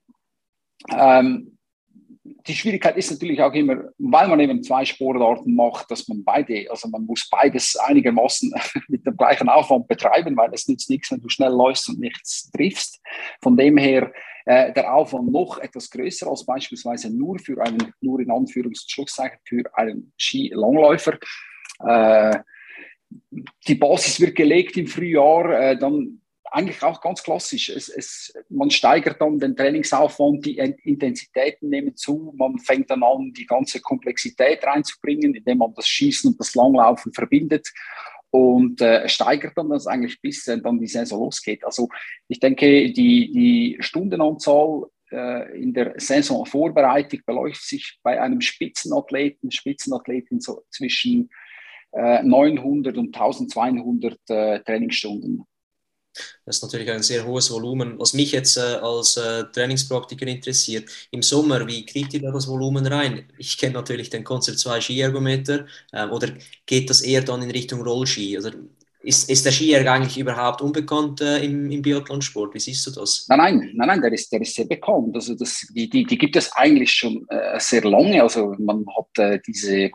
Ähm, 0.95 1.56
die 2.47 2.55
Schwierigkeit 2.55 2.95
ist 2.97 3.11
natürlich 3.11 3.41
auch 3.41 3.53
immer, 3.53 3.89
weil 3.97 4.27
man 4.27 4.39
eben 4.39 4.63
zwei 4.63 4.85
Sportarten 4.85 5.53
macht, 5.55 5.91
dass 5.91 6.07
man 6.07 6.23
beide, 6.23 6.69
also 6.69 6.87
man 6.87 7.05
muss 7.05 7.27
beides 7.29 7.75
einigermaßen 7.75 8.53
mit 8.87 9.05
dem 9.05 9.17
gleichen 9.17 9.49
Aufwand 9.49 9.87
betreiben, 9.87 10.37
weil 10.37 10.53
es 10.53 10.67
nützt 10.67 10.89
nichts, 10.89 11.11
wenn 11.11 11.21
du 11.21 11.29
schnell 11.29 11.51
läufst 11.51 11.89
und 11.89 11.99
nichts 11.99 12.49
triffst. 12.51 13.01
Von 13.41 13.57
dem 13.57 13.77
her 13.77 14.11
äh, 14.45 14.71
der 14.71 14.93
Aufwand 14.93 15.31
noch 15.31 15.57
etwas 15.57 15.89
größer 15.89 16.27
als 16.27 16.45
beispielsweise 16.45 17.15
nur 17.15 17.37
für 17.39 17.61
einen, 17.61 17.93
nur 17.99 18.19
in 18.19 18.29
Anführungs- 18.29 18.83
und 18.83 18.91
Schlusszeichen, 18.91 19.39
für 19.43 19.63
einen 19.73 20.13
Skilangläufer. 20.17 21.17
Äh, 21.85 22.39
die 23.67 23.75
Basis 23.75 24.19
wird 24.19 24.35
gelegt 24.35 24.77
im 24.77 24.87
Frühjahr, 24.87 25.51
äh, 25.51 25.77
dann 25.77 26.21
eigentlich 26.57 26.81
auch 26.83 26.99
ganz 27.01 27.21
klassisch. 27.21 27.69
Es, 27.69 27.87
es, 27.87 28.33
man 28.49 28.71
steigert 28.71 29.21
dann 29.21 29.37
den 29.37 29.55
Trainingsaufwand, 29.55 30.45
die 30.45 30.57
Intensitäten 30.57 31.69
nehmen 31.69 31.95
zu, 31.95 32.33
man 32.35 32.57
fängt 32.57 32.89
dann 32.89 33.03
an, 33.03 33.31
die 33.33 33.45
ganze 33.45 33.79
Komplexität 33.79 34.63
reinzubringen, 34.65 35.35
indem 35.35 35.59
man 35.59 35.73
das 35.75 35.87
Schießen 35.87 36.31
und 36.31 36.39
das 36.39 36.55
Langlaufen 36.55 37.13
verbindet 37.13 37.67
und 38.31 38.81
äh, 38.81 39.07
steigert 39.07 39.53
dann 39.55 39.69
das 39.69 39.85
eigentlich 39.85 40.19
bis 40.19 40.47
äh, 40.47 40.59
dann 40.59 40.79
die 40.79 40.87
Saison 40.87 41.19
losgeht. 41.19 41.63
Also 41.63 41.89
ich 42.27 42.39
denke, 42.39 42.91
die, 42.91 43.31
die 43.31 43.77
Stundenanzahl 43.79 44.87
äh, 45.11 45.61
in 45.61 45.73
der 45.73 45.93
Saisonvorbereitung 45.97 47.21
beläuft 47.25 47.63
sich 47.63 47.99
bei 48.01 48.19
einem 48.19 48.41
Spitzenathleten, 48.41 49.51
Spitzenathletin 49.51 50.41
so 50.41 50.63
zwischen 50.71 51.29
900 51.93 52.95
äh, 52.95 52.99
und 52.99 53.15
1200 53.15 54.17
äh, 54.29 54.59
Trainingsstunden. 54.59 55.45
Das 56.45 56.57
ist 56.57 56.63
natürlich 56.63 56.89
ein 56.89 57.03
sehr 57.03 57.25
hohes 57.25 57.51
Volumen. 57.51 57.99
Was 57.99 58.13
mich 58.13 58.31
jetzt 58.31 58.57
äh, 58.57 58.61
als 58.61 59.17
äh, 59.17 59.45
Trainingspraktiker 59.51 60.27
interessiert, 60.27 60.89
im 61.11 61.21
Sommer, 61.21 61.67
wie 61.67 61.85
kriegt 61.85 62.13
ihr 62.13 62.21
da 62.21 62.31
das 62.31 62.47
Volumen 62.47 62.85
rein? 62.87 63.31
Ich 63.37 63.57
kenne 63.57 63.73
natürlich 63.73 64.09
den 64.09 64.23
Concept 64.23 64.59
2 64.59 64.81
Skiergometer 64.81 65.65
äh, 65.91 66.05
oder 66.07 66.29
geht 66.65 66.89
das 66.89 67.01
eher 67.01 67.21
dann 67.21 67.41
in 67.41 67.51
Richtung 67.51 67.81
Rollski? 67.81 68.37
Oder 68.37 68.53
ist, 69.07 69.29
ist 69.29 69.45
der 69.45 69.51
Skier 69.51 69.89
eigentlich 69.89 70.17
überhaupt 70.17 70.61
unbekannt 70.61 71.21
äh, 71.21 71.43
im, 71.43 71.71
im 71.71 71.81
Biathlonsport? 71.81 72.53
Wie 72.53 72.59
siehst 72.59 72.85
du 72.87 72.91
das? 72.91 73.25
Nein, 73.29 73.39
nein, 73.39 73.71
nein, 73.73 73.87
nein 73.87 74.01
der, 74.01 74.11
ist, 74.11 74.31
der 74.31 74.41
ist 74.41 74.55
sehr 74.55 74.65
bekannt. 74.65 75.15
Also 75.15 75.33
das, 75.33 75.65
die, 75.73 75.89
die, 75.89 76.03
die 76.03 76.17
gibt 76.17 76.35
es 76.35 76.51
eigentlich 76.53 76.91
schon 76.91 77.25
äh, 77.29 77.59
sehr 77.59 77.83
lange. 77.83 78.21
Also 78.21 78.55
man 78.59 78.85
hat 78.97 79.17
äh, 79.17 79.39
diese 79.47 79.91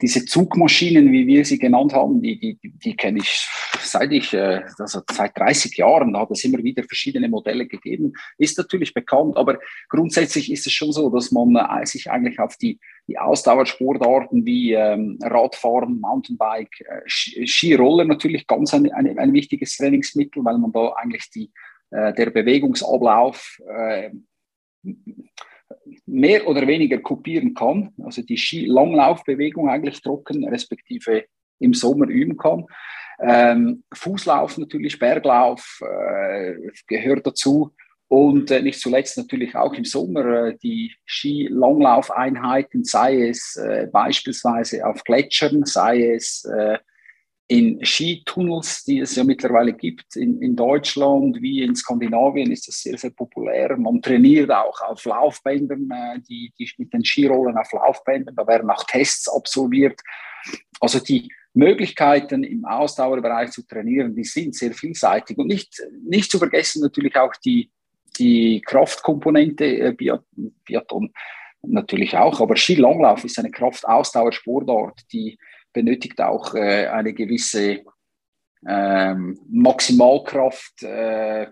diese 0.00 0.24
Zugmaschinen, 0.24 1.10
wie 1.12 1.26
wir 1.26 1.44
sie 1.44 1.58
genannt 1.58 1.94
haben, 1.94 2.20
die, 2.20 2.38
die, 2.38 2.58
die 2.62 2.96
kenne 2.96 3.18
ich 3.18 3.48
seit 3.86 4.12
ich, 4.12 4.32
äh, 4.34 4.62
also 4.78 5.00
seit 5.10 5.38
30 5.38 5.76
Jahren, 5.76 6.12
da 6.12 6.20
hat 6.20 6.30
es 6.30 6.44
immer 6.44 6.62
wieder 6.62 6.82
verschiedene 6.82 7.28
Modelle 7.28 7.66
gegeben, 7.66 8.12
ist 8.38 8.58
natürlich 8.58 8.94
bekannt, 8.94 9.36
aber 9.36 9.58
grundsätzlich 9.88 10.50
ist 10.50 10.66
es 10.66 10.72
schon 10.72 10.92
so, 10.92 11.10
dass 11.10 11.30
man 11.30 11.56
äh, 11.56 11.86
sich 11.86 12.10
eigentlich 12.10 12.38
auf 12.38 12.56
die, 12.56 12.78
die 13.08 13.18
Ausdauersportarten 13.18 14.44
wie 14.44 14.72
ähm, 14.72 15.18
Radfahren, 15.22 16.00
Mountainbike, 16.00 16.80
äh, 16.80 17.46
Skiroller 17.46 18.04
natürlich 18.04 18.46
ganz 18.46 18.74
ein, 18.74 18.90
ein, 18.92 19.18
ein 19.18 19.32
wichtiges 19.32 19.76
Trainingsmittel, 19.76 20.44
weil 20.44 20.58
man 20.58 20.72
da 20.72 20.92
eigentlich 20.94 21.30
die, 21.30 21.50
äh, 21.90 22.12
der 22.12 22.30
Bewegungsablauf 22.30 23.60
äh, 23.68 24.10
mehr 26.06 26.46
oder 26.46 26.66
weniger 26.66 26.98
kopieren 26.98 27.54
kann, 27.54 27.92
also 28.02 28.22
die 28.22 28.36
Ski-Langlaufbewegung 28.36 29.68
eigentlich 29.68 30.00
trocken, 30.00 30.46
respektive 30.48 31.24
im 31.58 31.74
Sommer 31.74 32.06
üben 32.06 32.36
kann. 32.36 32.64
Ähm, 33.18 33.82
Fußlauf 33.92 34.58
natürlich, 34.58 34.98
Berglauf 34.98 35.80
äh, 35.82 36.54
gehört 36.86 37.26
dazu. 37.26 37.74
Und 38.08 38.52
äh, 38.52 38.62
nicht 38.62 38.80
zuletzt 38.80 39.18
natürlich 39.18 39.56
auch 39.56 39.74
im 39.74 39.84
Sommer 39.84 40.46
äh, 40.46 40.56
die 40.62 40.94
Ski-Langlaufeinheiten, 41.06 42.84
sei 42.84 43.28
es 43.28 43.56
äh, 43.56 43.88
beispielsweise 43.90 44.86
auf 44.86 45.02
Gletschern, 45.02 45.64
sei 45.64 46.12
es 46.12 46.44
äh, 46.44 46.78
in 47.48 47.84
Skitunnels, 47.84 48.84
die 48.84 48.98
es 48.98 49.14
ja 49.14 49.22
mittlerweile 49.22 49.72
gibt 49.72 50.16
in, 50.16 50.42
in 50.42 50.56
Deutschland 50.56 51.40
wie 51.40 51.62
in 51.62 51.76
Skandinavien, 51.76 52.50
ist 52.50 52.66
das 52.66 52.80
sehr, 52.80 52.98
sehr 52.98 53.10
populär. 53.10 53.76
Man 53.76 54.02
trainiert 54.02 54.50
auch 54.50 54.80
auf 54.80 55.04
Laufbändern, 55.04 55.88
äh, 55.90 56.20
die, 56.28 56.52
die 56.58 56.68
mit 56.78 56.92
den 56.92 57.04
Skirollen 57.04 57.56
auf 57.56 57.72
Laufbändern, 57.72 58.34
da 58.34 58.46
werden 58.46 58.68
auch 58.70 58.84
Tests 58.84 59.28
absolviert. 59.28 60.00
Also 60.80 60.98
die 60.98 61.28
Möglichkeiten 61.54 62.42
im 62.42 62.64
Ausdauerbereich 62.64 63.50
zu 63.52 63.66
trainieren, 63.66 64.14
die 64.14 64.24
sind 64.24 64.56
sehr 64.56 64.72
vielseitig. 64.72 65.38
Und 65.38 65.46
nicht, 65.46 65.80
nicht 66.04 66.30
zu 66.30 66.38
vergessen 66.38 66.82
natürlich 66.82 67.16
auch 67.16 67.34
die, 67.44 67.70
die 68.18 68.60
Kraftkomponente, 68.66 69.64
äh, 69.64 69.92
Biathlon 70.64 71.12
natürlich 71.62 72.16
auch, 72.16 72.40
aber 72.40 72.56
Skilanglauf 72.56 73.24
ist 73.24 73.38
eine 73.38 73.50
Kraftausdauersportart, 73.50 75.00
die 75.12 75.38
benötigt 75.76 76.20
auch 76.22 76.54
äh, 76.54 76.86
eine 76.86 77.12
gewisse 77.12 77.84
ähm, 78.66 79.38
Maximalkraft. 79.50 80.82
Äh, 80.82 81.48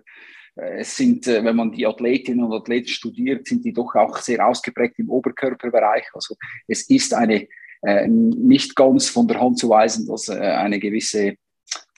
es 0.55 0.97
sind, 0.97 1.27
äh, 1.27 1.43
wenn 1.43 1.55
man 1.55 1.71
die 1.71 1.85
Athletinnen 1.85 2.43
und 2.43 2.53
Athleten 2.53 2.87
studiert, 2.87 3.47
sind 3.47 3.63
die 3.63 3.73
doch 3.73 3.93
auch 3.93 4.17
sehr 4.17 4.45
ausgeprägt 4.45 4.97
im 4.97 5.11
Oberkörperbereich. 5.11 6.07
Also 6.13 6.35
es 6.67 6.89
ist 6.89 7.13
eine 7.13 7.47
äh, 7.83 8.07
nicht 8.07 8.75
ganz 8.75 9.09
von 9.09 9.27
der 9.27 9.39
Hand 9.39 9.59
zu 9.59 9.69
weisen, 9.69 10.07
dass 10.07 10.27
äh, 10.27 10.33
eine 10.33 10.79
gewisse 10.79 11.35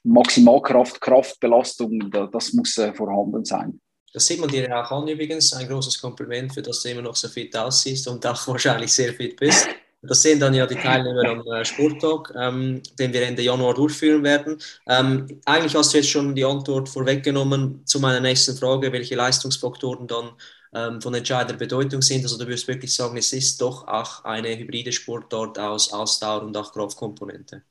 Maximalkraft, 0.04 1.00
Kraftbelastung, 1.00 2.12
da, 2.12 2.28
das 2.28 2.52
muss 2.52 2.78
äh, 2.78 2.94
vorhanden 2.94 3.46
sein. 3.46 3.80
Das 4.12 4.26
sieht 4.26 4.40
man 4.40 4.50
dir 4.50 4.68
auch 4.76 4.92
an 4.92 5.08
übrigens. 5.08 5.54
Ein 5.54 5.68
großes 5.68 6.02
Kompliment 6.02 6.54
für 6.54 6.62
dass 6.62 6.82
du 6.82 6.90
immer 6.90 7.04
noch 7.04 7.16
so 7.16 7.30
fit 7.30 7.56
aussiehst 7.56 8.08
und 8.10 8.26
auch 8.26 8.48
wahrscheinlich 8.48 8.92
sehr 8.92 9.14
fit 9.14 9.38
bist. 9.38 9.68
Das 10.08 10.22
sehen 10.22 10.40
dann 10.40 10.54
ja 10.54 10.66
die 10.66 10.76
Teilnehmer 10.76 11.30
am 11.30 11.42
äh, 11.48 11.66
Sporttag, 11.66 12.34
ähm, 12.36 12.82
den 12.98 13.14
wir 13.14 13.22
Ende 13.22 13.42
Januar 13.42 13.74
durchführen 13.74 14.24
werden. 14.24 14.58
Ähm, 14.88 15.42
eigentlich 15.46 15.76
hast 15.76 15.94
du 15.94 15.98
jetzt 15.98 16.10
schon 16.10 16.34
die 16.36 16.46
Antwort 16.46 16.90
vorweggenommen 16.90 17.86
zu 17.86 18.00
meiner 18.00 18.20
nächsten 18.20 18.56
Frage, 18.56 18.92
welche 18.92 19.16
Leistungsfaktoren 19.16 20.08
dann 20.08 20.32
ähm, 20.74 21.02
von 21.02 21.14
entscheidender 21.14 21.58
Bedeutung 21.58 22.02
sind. 22.02 22.24
Also 22.24 22.38
du 22.38 22.48
wirst 22.48 22.68
wirklich 22.68 22.94
sagen, 22.94 23.18
es 23.18 23.34
ist 23.34 23.62
doch 23.62 23.88
auch 23.88 24.24
eine 24.26 24.58
hybride 24.58 24.92
Sportart 24.92 25.60
aus 25.60 25.92
Ausdauer 25.92 26.44
und 26.44 26.56
auch 26.58 26.72
Kraftkomponente. 26.72 27.64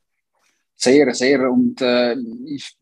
Sehr, 0.77 1.15
sehr. 1.15 1.51
Und 1.51 1.81
äh, 1.81 2.17
ich 2.45 2.77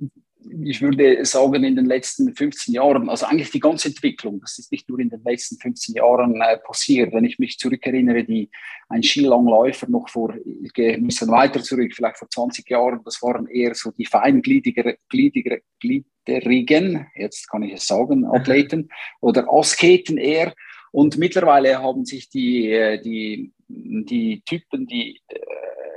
ich 0.44 0.82
würde 0.82 1.24
sagen, 1.24 1.64
in 1.64 1.76
den 1.76 1.86
letzten 1.86 2.34
15 2.34 2.74
Jahren, 2.74 3.08
also 3.08 3.26
eigentlich 3.26 3.50
die 3.50 3.60
ganze 3.60 3.88
Entwicklung, 3.88 4.40
das 4.40 4.58
ist 4.58 4.70
nicht 4.72 4.88
nur 4.88 4.98
in 4.98 5.08
den 5.08 5.22
letzten 5.24 5.58
15 5.58 5.94
Jahren 5.94 6.40
äh, 6.40 6.58
passiert. 6.58 7.12
Wenn 7.12 7.24
ich 7.24 7.38
mich 7.38 7.58
zurückerinnere, 7.58 8.24
die, 8.24 8.50
ein 8.88 9.02
Skilangläufer 9.02 9.88
noch 9.88 10.08
vor, 10.08 10.34
ich 10.62 10.72
gehe 10.72 10.94
ein 10.94 11.06
bisschen 11.06 11.30
weiter 11.30 11.62
zurück, 11.62 11.92
vielleicht 11.94 12.18
vor 12.18 12.28
20 12.28 12.68
Jahren, 12.68 13.00
das 13.04 13.22
waren 13.22 13.46
eher 13.46 13.74
so 13.74 13.90
die 13.90 14.06
feingliedrigen, 14.06 14.94
gliederigen, 15.08 17.06
jetzt 17.14 17.48
kann 17.50 17.62
ich 17.62 17.74
es 17.74 17.86
sagen, 17.86 18.24
Athleten 18.32 18.88
oder 19.20 19.46
Asketen 19.52 20.18
eher. 20.18 20.52
Und 20.92 21.18
mittlerweile 21.18 21.82
haben 21.82 22.04
sich 22.04 22.28
die, 22.28 22.70
äh, 22.70 23.00
die, 23.00 23.52
die 23.68 24.42
Typen, 24.46 24.86
die, 24.86 25.20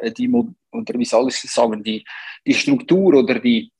äh, 0.01 0.11
die, 0.11 0.27
oder 0.29 0.93
wie 0.97 1.05
soll 1.05 1.27
ich 1.29 1.35
sagen, 1.35 1.83
die, 1.83 2.03
die 2.45 2.53
Struktur 2.53 3.13
oder 3.13 3.39
die, 3.39 3.71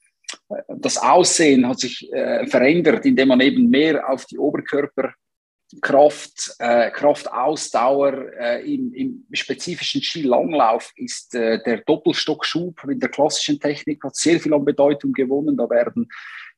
das 0.68 0.98
Aussehen 0.98 1.68
hat 1.68 1.80
sich 1.80 2.12
äh, 2.14 2.46
verändert, 2.48 3.06
indem 3.06 3.28
man 3.30 3.40
eben 3.42 3.70
mehr 3.70 4.10
auf 4.10 4.26
die 4.26 4.38
Oberkörperkraft, 4.38 6.56
äh, 6.60 6.92
Kraftausdauer 6.92 8.32
äh, 8.40 8.74
im, 8.74 8.94
im, 8.94 9.26
spezifischen 9.34 10.02
Skilanglauf 10.02 10.92
ist 10.96 11.36
äh, 11.36 11.62
der 11.64 11.80
Doppelstockschub 11.80 12.86
mit 12.86 13.02
der 13.02 13.10
klassischen 13.10 13.60
Technik 13.60 14.02
hat 14.04 14.16
sehr 14.16 14.40
viel 14.40 14.54
an 14.54 14.64
Bedeutung 14.64 15.12
gewonnen. 15.12 15.58
Da 15.58 15.70
werden 15.70 16.08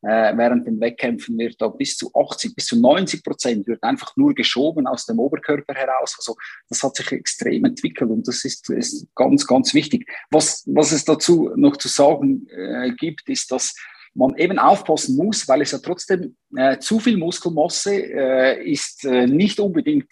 äh, 0.02 0.38
während 0.38 0.66
den 0.66 0.80
Wettkämpfen 0.80 1.38
wird 1.38 1.62
da 1.62 1.68
bis 1.68 1.98
zu 1.98 2.12
80, 2.14 2.56
bis 2.56 2.68
zu 2.68 2.80
90 2.80 3.24
Prozent 3.24 3.68
wird 3.68 3.84
einfach 3.84 4.16
nur 4.16 4.34
geschoben 4.34 4.88
aus 4.88 5.06
dem 5.06 5.20
Oberkörper 5.20 5.74
heraus. 5.74 6.16
Also 6.18 6.36
das 6.70 6.82
hat 6.84 6.96
sich 6.96 7.12
extrem 7.12 7.66
entwickelt 7.66 8.10
und 8.10 8.28
das 8.28 8.46
ist, 8.46 8.70
ist 8.70 9.08
ganz, 9.16 9.46
ganz 9.46 9.74
wichtig. 9.74 10.10
Was, 10.32 10.64
was 10.68 10.92
es 10.92 11.04
dazu 11.04 11.52
noch 11.56 11.78
zu 11.78 11.90
sagen 11.90 12.48
äh, 12.50 12.92
gibt, 12.92 13.28
ist, 13.30 13.52
dass 13.52 13.76
man 14.14 14.36
eben 14.38 14.58
aufpassen 14.58 15.18
muss, 15.18 15.48
weil 15.48 15.62
es 15.62 15.72
ja 15.72 15.80
trotzdem 15.80 16.36
äh, 16.56 16.80
zu 16.80 17.00
viel 17.00 17.18
Muskelmasse 17.18 17.94
äh, 17.94 18.72
ist 18.72 19.06
äh, 19.06 19.28
nicht 19.28 19.60
unbedingt 19.60 20.12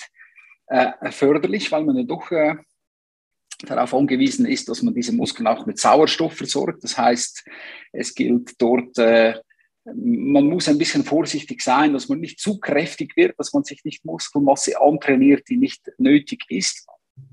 äh, 0.68 1.12
förderlich, 1.12 1.72
weil 1.72 1.86
man 1.86 1.98
ja 1.98 2.04
doch 2.04 2.30
äh, 2.32 2.56
darauf 3.66 3.94
angewiesen 3.94 4.46
ist, 4.46 4.70
dass 4.70 4.84
man 4.84 4.94
diese 4.94 5.14
Muskeln 5.14 5.48
auch 5.48 5.66
mit 5.66 5.80
Sauerstoff 5.80 6.34
versorgt. 6.34 6.84
Das 6.84 6.98
heißt, 6.98 7.46
es 7.94 8.14
gilt 8.14 8.62
dort 8.62 8.98
äh, 8.98 9.36
man 9.96 10.46
muss 10.48 10.68
ein 10.68 10.78
bisschen 10.78 11.04
vorsichtig 11.04 11.62
sein, 11.62 11.94
dass 11.94 12.10
man 12.10 12.20
nicht 12.20 12.40
zu 12.40 12.60
kräftig 12.60 13.16
wird, 13.16 13.40
dass 13.40 13.54
man 13.54 13.64
sich 13.64 13.84
nicht 13.84 14.06
Muskelmasse 14.06 14.80
antrainiert, 14.80 15.48
die 15.50 15.58
nicht 15.58 15.92
nötig 15.98 16.44
ist. 16.50 16.86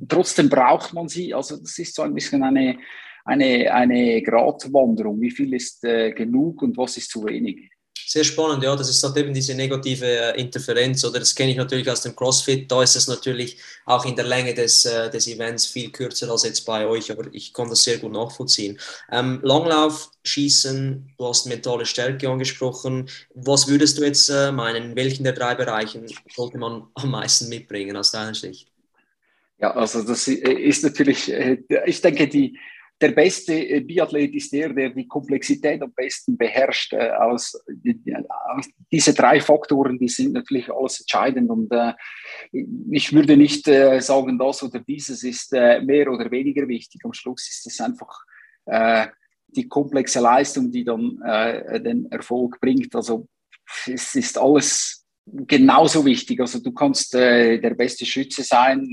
Trotzdem 0.08 0.48
braucht 0.48 0.92
man 0.94 1.08
sie. 1.08 1.34
Also 1.34 1.56
das 1.56 1.78
ist 1.78 1.94
so 1.94 2.02
ein 2.02 2.14
bisschen 2.14 2.42
eine, 2.42 2.78
eine, 3.24 3.72
eine 3.72 4.22
Gratwanderung. 4.22 5.20
Wie 5.20 5.30
viel 5.30 5.52
ist 5.54 5.84
äh, 5.84 6.12
genug 6.12 6.62
und 6.62 6.76
was 6.76 6.96
ist 6.96 7.10
zu 7.10 7.24
wenig? 7.24 7.70
Sehr 8.06 8.24
spannend, 8.24 8.62
ja. 8.62 8.76
Das 8.76 8.88
ist 8.88 9.02
halt 9.02 9.16
eben 9.16 9.32
diese 9.32 9.54
negative 9.54 10.06
äh, 10.06 10.40
Interferenz, 10.40 11.04
oder 11.04 11.18
das 11.18 11.34
kenne 11.34 11.52
ich 11.52 11.56
natürlich 11.56 11.90
aus 11.90 12.02
dem 12.02 12.14
CrossFit. 12.14 12.70
Da 12.70 12.82
ist 12.82 12.96
es 12.96 13.08
natürlich 13.08 13.56
auch 13.86 14.04
in 14.04 14.14
der 14.14 14.26
Länge 14.26 14.54
des, 14.54 14.84
äh, 14.84 15.10
des 15.10 15.26
Events 15.26 15.66
viel 15.66 15.90
kürzer 15.90 16.30
als 16.30 16.44
jetzt 16.44 16.62
bei 16.62 16.86
euch, 16.86 17.10
aber 17.10 17.24
ich 17.32 17.52
kann 17.52 17.68
das 17.68 17.82
sehr 17.82 17.98
gut 17.98 18.12
nachvollziehen. 18.12 18.78
Ähm, 19.10 19.40
Langlauf, 19.42 20.10
Schießen, 20.22 21.14
du 21.16 21.26
hast 21.26 21.46
mentale 21.46 21.86
Stärke 21.86 22.28
angesprochen. 22.28 23.08
Was 23.34 23.68
würdest 23.68 23.98
du 23.98 24.04
jetzt 24.04 24.28
äh, 24.28 24.52
meinen? 24.52 24.90
In 24.90 24.96
welchen 24.96 25.24
der 25.24 25.32
drei 25.32 25.54
Bereichen 25.54 26.06
sollte 26.34 26.58
man 26.58 26.86
am 26.94 27.10
meisten 27.10 27.48
mitbringen 27.48 27.96
aus 27.96 28.12
deiner 28.12 28.34
Sicht? 28.34 28.68
Ja, 29.58 29.70
also 29.70 30.02
das 30.02 30.28
ist 30.28 30.82
natürlich, 30.82 31.32
ich 31.86 32.00
denke, 32.00 32.26
die, 32.26 32.58
der 33.00 33.10
beste 33.10 33.54
äh, 33.54 33.80
Biathlet 33.80 34.34
ist 34.34 34.52
der, 34.52 34.72
der 34.72 34.90
die 34.90 35.08
Komplexität 35.08 35.82
am 35.82 35.92
besten 35.92 36.36
beherrscht. 36.36 36.92
Äh, 36.92 37.10
aus, 37.10 37.60
aus 38.48 38.68
diese 38.90 39.14
drei 39.14 39.40
Faktoren, 39.40 39.98
die 39.98 40.08
sind 40.08 40.32
natürlich 40.32 40.70
alles 40.70 41.00
entscheidend. 41.00 41.50
Und 41.50 41.72
äh, 41.72 41.92
ich 42.90 43.12
würde 43.12 43.36
nicht 43.36 43.66
äh, 43.68 44.00
sagen, 44.00 44.38
das 44.38 44.62
oder 44.62 44.80
dieses 44.80 45.24
ist 45.24 45.52
äh, 45.52 45.80
mehr 45.80 46.10
oder 46.10 46.30
weniger 46.30 46.66
wichtig. 46.68 47.00
Am 47.04 47.12
Schluss 47.12 47.48
ist 47.48 47.66
es 47.66 47.80
einfach 47.80 48.22
äh, 48.66 49.08
die 49.48 49.68
komplexe 49.68 50.20
Leistung, 50.20 50.72
die 50.72 50.82
dann 50.82 51.16
den 51.84 52.10
Erfolg 52.10 52.58
bringt. 52.60 52.92
Also 52.96 53.28
es 53.86 54.16
ist 54.16 54.36
alles 54.36 55.06
genauso 55.24 56.04
wichtig. 56.04 56.40
Also 56.40 56.58
du 56.58 56.72
kannst 56.72 57.14
der 57.14 57.74
beste 57.76 58.04
Schütze 58.04 58.42
sein 58.42 58.92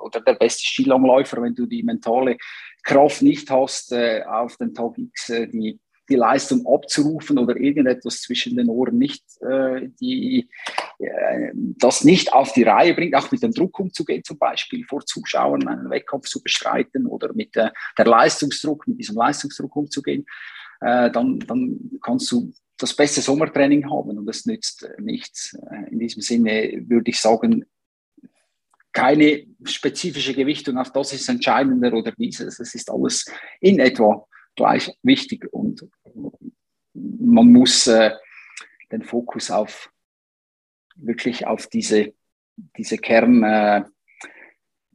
oder 0.00 0.22
der 0.22 0.32
beste 0.32 0.64
Skilangläufer, 0.64 1.42
wenn 1.42 1.54
du 1.54 1.66
die 1.66 1.82
mentale 1.82 2.38
Kraft 2.86 3.20
nicht 3.20 3.50
hast, 3.50 3.92
äh, 3.92 4.22
auf 4.22 4.56
den 4.56 4.72
Tag 4.72 4.96
X 4.96 5.28
äh, 5.30 5.48
die, 5.48 5.80
die 6.08 6.14
Leistung 6.14 6.64
abzurufen 6.66 7.36
oder 7.36 7.56
irgendetwas 7.56 8.22
zwischen 8.22 8.56
den 8.56 8.68
Ohren 8.68 8.96
nicht, 8.96 9.24
äh, 9.42 9.88
die, 10.00 10.48
das 11.78 12.04
nicht 12.04 12.32
auf 12.32 12.52
die 12.52 12.62
Reihe 12.62 12.94
bringt, 12.94 13.16
auch 13.16 13.30
mit 13.30 13.42
dem 13.42 13.52
Druck 13.52 13.78
umzugehen, 13.80 14.22
zum 14.24 14.38
Beispiel 14.38 14.84
vor 14.84 15.04
Zuschauern 15.04 15.66
einen 15.66 15.90
Wettkampf 15.90 16.26
zu 16.26 16.40
bestreiten 16.40 17.06
oder 17.06 17.34
mit 17.34 17.54
der, 17.56 17.72
der 17.98 18.06
Leistungsdruck, 18.06 18.86
mit 18.86 19.00
diesem 19.00 19.16
Leistungsdruck 19.16 19.74
umzugehen, 19.76 20.24
dann, 20.80 21.38
dann 21.40 21.98
kannst 22.00 22.32
du 22.32 22.50
das 22.78 22.94
beste 22.94 23.20
Sommertraining 23.20 23.90
haben 23.90 24.16
und 24.16 24.24
das 24.24 24.46
nützt 24.46 24.88
nichts. 24.98 25.54
In 25.90 25.98
diesem 25.98 26.22
Sinne 26.22 26.84
würde 26.86 27.10
ich 27.10 27.20
sagen, 27.20 27.66
keine 28.96 29.46
spezifische 29.62 30.32
Gewichtung 30.32 30.78
auf 30.78 30.90
das 30.90 31.12
ist 31.12 31.28
entscheidender 31.28 31.92
oder 31.92 32.12
dieses. 32.12 32.58
Es 32.58 32.74
ist 32.74 32.90
alles 32.90 33.26
in 33.60 33.78
etwa 33.78 34.26
gleich 34.54 34.90
wichtig 35.02 35.46
und 35.52 35.86
man 36.94 37.52
muss 37.52 37.86
äh, 37.88 38.12
den 38.90 39.02
Fokus 39.02 39.50
auf 39.50 39.90
wirklich 40.94 41.46
auf 41.46 41.66
diese, 41.66 42.14
diese 42.56 42.96
Kern, 42.96 43.42
äh, 43.42 43.84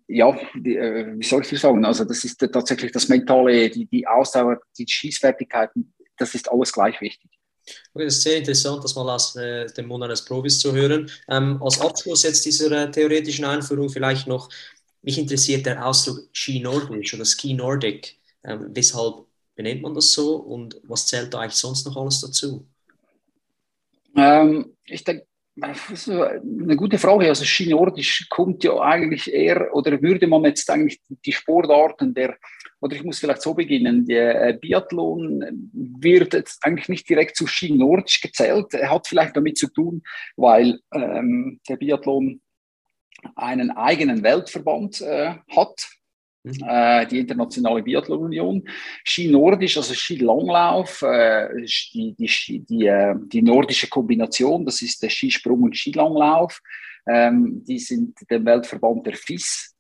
ja, 0.08 0.36
die, 0.55 0.77
äh, 0.77 1.20
wie 1.20 1.24
soll 1.24 1.43
ich 1.43 1.51
das 1.51 1.62
sagen? 1.62 1.86
Also, 1.86 2.03
das 2.03 2.24
ist 2.24 2.39
tatsächlich 2.39 2.91
das 2.91 3.08
Mentale, 3.08 3.70
die, 3.70 3.86
die 3.86 4.08
Ausdauer, 4.08 4.60
die 4.79 4.88
Schießfertigkeiten, 4.88 5.93
das 6.17 6.34
ist 6.34 6.51
alles 6.51 6.74
gleich 6.74 7.00
wichtig. 7.01 7.29
Okay, 7.94 8.06
das 8.06 8.18
ist 8.18 8.24
sehr 8.24 8.38
interessant, 8.38 8.84
das 8.84 8.96
mal 8.96 9.10
aus 9.10 9.36
äh, 9.36 9.68
dem 9.68 9.88
Mund 9.88 10.04
eines 10.04 10.24
Profis 10.25 10.60
zu 10.60 10.74
hören. 10.74 11.10
Ähm, 11.30 11.62
als 11.62 11.80
Abschluss 11.82 12.24
jetzt 12.24 12.46
dieser 12.46 12.72
äh, 12.72 12.92
theoretischen 12.92 13.46
Einführung 13.46 13.90
vielleicht 13.90 14.28
noch, 14.28 14.50
mich 15.01 15.18
interessiert 15.18 15.66
der 15.66 15.86
Ausdruck 15.86 16.30
Ski 16.32 16.60
Nordisch 16.60 17.13
oder 17.13 17.25
Ski 17.25 17.54
Nordic. 17.54 18.18
Ähm, 18.44 18.70
weshalb 18.74 19.25
benennt 19.56 19.82
man 19.82 19.94
das 19.94 20.12
so 20.13 20.36
und 20.38 20.80
was 20.84 21.08
zählt 21.08 21.34
da 21.34 21.40
eigentlich 21.40 21.56
sonst 21.56 21.86
noch 21.86 21.98
alles 21.98 22.22
dazu? 22.22 22.66
Ähm, 24.16 24.75
ich 24.86 25.04
denke, 25.04 25.25
eine 25.60 26.75
gute 26.75 26.98
Frage. 26.98 27.27
Also 27.27 27.43
Skinordisch 27.43 28.27
kommt 28.29 28.63
ja 28.63 28.79
eigentlich 28.79 29.31
eher, 29.31 29.74
oder 29.74 30.01
würde 30.01 30.27
man 30.27 30.46
jetzt 30.46 30.70
eigentlich 30.70 31.01
die 31.08 31.31
Sportarten 31.31 32.13
der, 32.13 32.38
oder 32.79 32.96
ich 32.96 33.03
muss 33.03 33.20
vielleicht 33.20 33.41
so 33.41 33.53
beginnen, 33.53 34.05
der 34.05 34.50
äh, 34.50 34.53
Biathlon 34.53 35.70
wird 35.74 36.34
jetzt 36.34 36.63
eigentlich 36.63 36.89
nicht 36.89 37.10
direkt 37.10 37.36
zu 37.36 37.48
Skinordisch 37.48 38.22
gezählt. 38.22 38.74
Er 38.74 38.91
hat 38.91 39.08
vielleicht 39.08 39.36
damit 39.36 39.58
zu 39.58 39.67
tun, 39.67 40.01
weil 40.36 40.79
ähm, 40.93 41.60
der 41.67 41.77
Biathlon 41.77 42.41
einen 43.36 43.72
eigenen 43.72 44.24
Weltverband 44.24 45.01
äh, 45.01 45.36
hat, 45.55 45.89
Mhm. 46.43 46.63
Äh, 46.67 47.05
die 47.07 47.19
Internationale 47.19 47.83
Biathlon-Union. 47.83 48.63
Ski 49.03 49.27
Nordisch, 49.27 49.77
also 49.77 49.93
Ski 49.93 50.17
Langlauf, 50.17 51.01
äh, 51.03 51.50
die, 51.93 52.15
die, 52.17 52.65
die, 52.67 52.86
äh, 52.86 53.15
die 53.17 53.41
nordische 53.41 53.88
Kombination, 53.88 54.65
das 54.65 54.81
ist 54.81 55.01
der 55.03 55.10
Skisprung 55.10 55.63
und 55.63 55.77
Skilanglauf. 55.77 56.62
Ähm, 57.07 57.63
die 57.67 57.79
sind 57.79 58.15
dem 58.29 58.45
Weltverband 58.45 59.05
der 59.07 59.13
FIS 59.13 59.71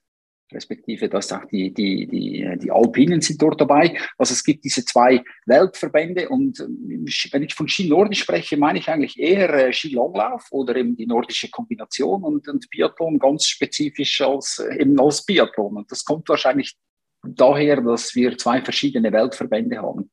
respektive 0.53 1.09
dass 1.09 1.31
auch 1.31 1.45
die, 1.45 1.73
die, 1.73 2.07
die, 2.07 2.57
die 2.57 2.71
Alpinen 2.71 3.21
sind 3.21 3.41
dort 3.41 3.59
dabei. 3.59 3.97
Also 4.17 4.33
es 4.33 4.43
gibt 4.43 4.63
diese 4.63 4.85
zwei 4.85 5.23
Weltverbände 5.45 6.29
und 6.29 6.59
ähm, 6.59 7.05
wenn 7.31 7.43
ich 7.43 7.53
von 7.53 7.67
Ski 7.67 7.87
Nordisch 7.87 8.21
spreche, 8.21 8.57
meine 8.57 8.79
ich 8.79 8.89
eigentlich 8.89 9.19
eher 9.19 9.53
äh, 9.53 9.73
Skilanglauf 9.73 10.47
oder 10.51 10.75
eben 10.75 10.95
die 10.95 11.07
nordische 11.07 11.49
Kombination 11.49 12.23
und, 12.23 12.47
und 12.47 12.69
Biathlon 12.69 13.19
ganz 13.19 13.45
spezifisch 13.45 14.21
als, 14.21 14.59
äh, 14.59 14.81
eben 14.81 14.99
als 14.99 15.25
Biathlon. 15.25 15.77
Und 15.77 15.91
das 15.91 16.03
kommt 16.03 16.27
wahrscheinlich 16.29 16.75
daher, 17.23 17.81
dass 17.81 18.15
wir 18.15 18.37
zwei 18.37 18.61
verschiedene 18.61 19.11
Weltverbände 19.11 19.77
haben. 19.77 20.09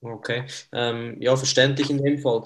Okay, 0.00 0.44
ähm, 0.72 1.16
ja, 1.20 1.36
verständlich 1.36 1.90
in 1.90 2.02
dem 2.02 2.18
Fall. 2.18 2.44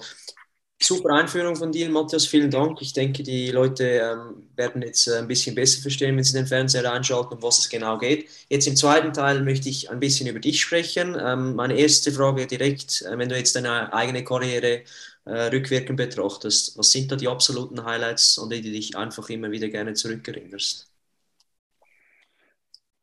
Super 0.83 1.13
Einführung 1.13 1.55
von 1.55 1.71
dir, 1.71 1.89
Matthias. 1.89 2.27
Vielen 2.27 2.51
Dank. 2.51 2.81
Ich 2.81 2.91
denke, 2.91 3.23
die 3.23 3.51
Leute 3.51 3.85
ähm, 3.85 4.49
werden 4.57 4.81
jetzt 4.81 5.07
äh, 5.07 5.17
ein 5.17 5.29
bisschen 5.29 5.55
besser 5.55 5.81
verstehen, 5.81 6.17
wenn 6.17 6.25
sie 6.25 6.33
den 6.33 6.45
Fernseher 6.45 6.91
einschalten, 6.91 7.35
um 7.35 7.41
was 7.41 7.59
es 7.59 7.69
genau 7.69 7.97
geht. 7.97 8.29
Jetzt 8.49 8.67
im 8.67 8.75
zweiten 8.75 9.13
Teil 9.13 9.41
möchte 9.43 9.69
ich 9.69 9.89
ein 9.89 10.01
bisschen 10.01 10.27
über 10.27 10.39
dich 10.39 10.59
sprechen. 10.59 11.15
Ähm, 11.17 11.55
meine 11.55 11.77
erste 11.77 12.11
Frage 12.11 12.47
direkt, 12.47 13.01
äh, 13.03 13.17
wenn 13.17 13.29
du 13.29 13.37
jetzt 13.37 13.55
deine 13.55 13.93
eigene 13.93 14.25
Karriere 14.25 14.81
äh, 15.23 15.31
rückwirkend 15.31 15.95
betrachtest, 15.95 16.77
was 16.77 16.91
sind 16.91 17.09
da 17.09 17.15
die 17.15 17.29
absoluten 17.29 17.85
Highlights, 17.85 18.37
an 18.37 18.49
die 18.49 18.61
du 18.61 18.69
dich 18.69 18.97
einfach 18.97 19.29
immer 19.29 19.51
wieder 19.51 19.69
gerne 19.69 19.93
zurückerinnerst? 19.93 20.89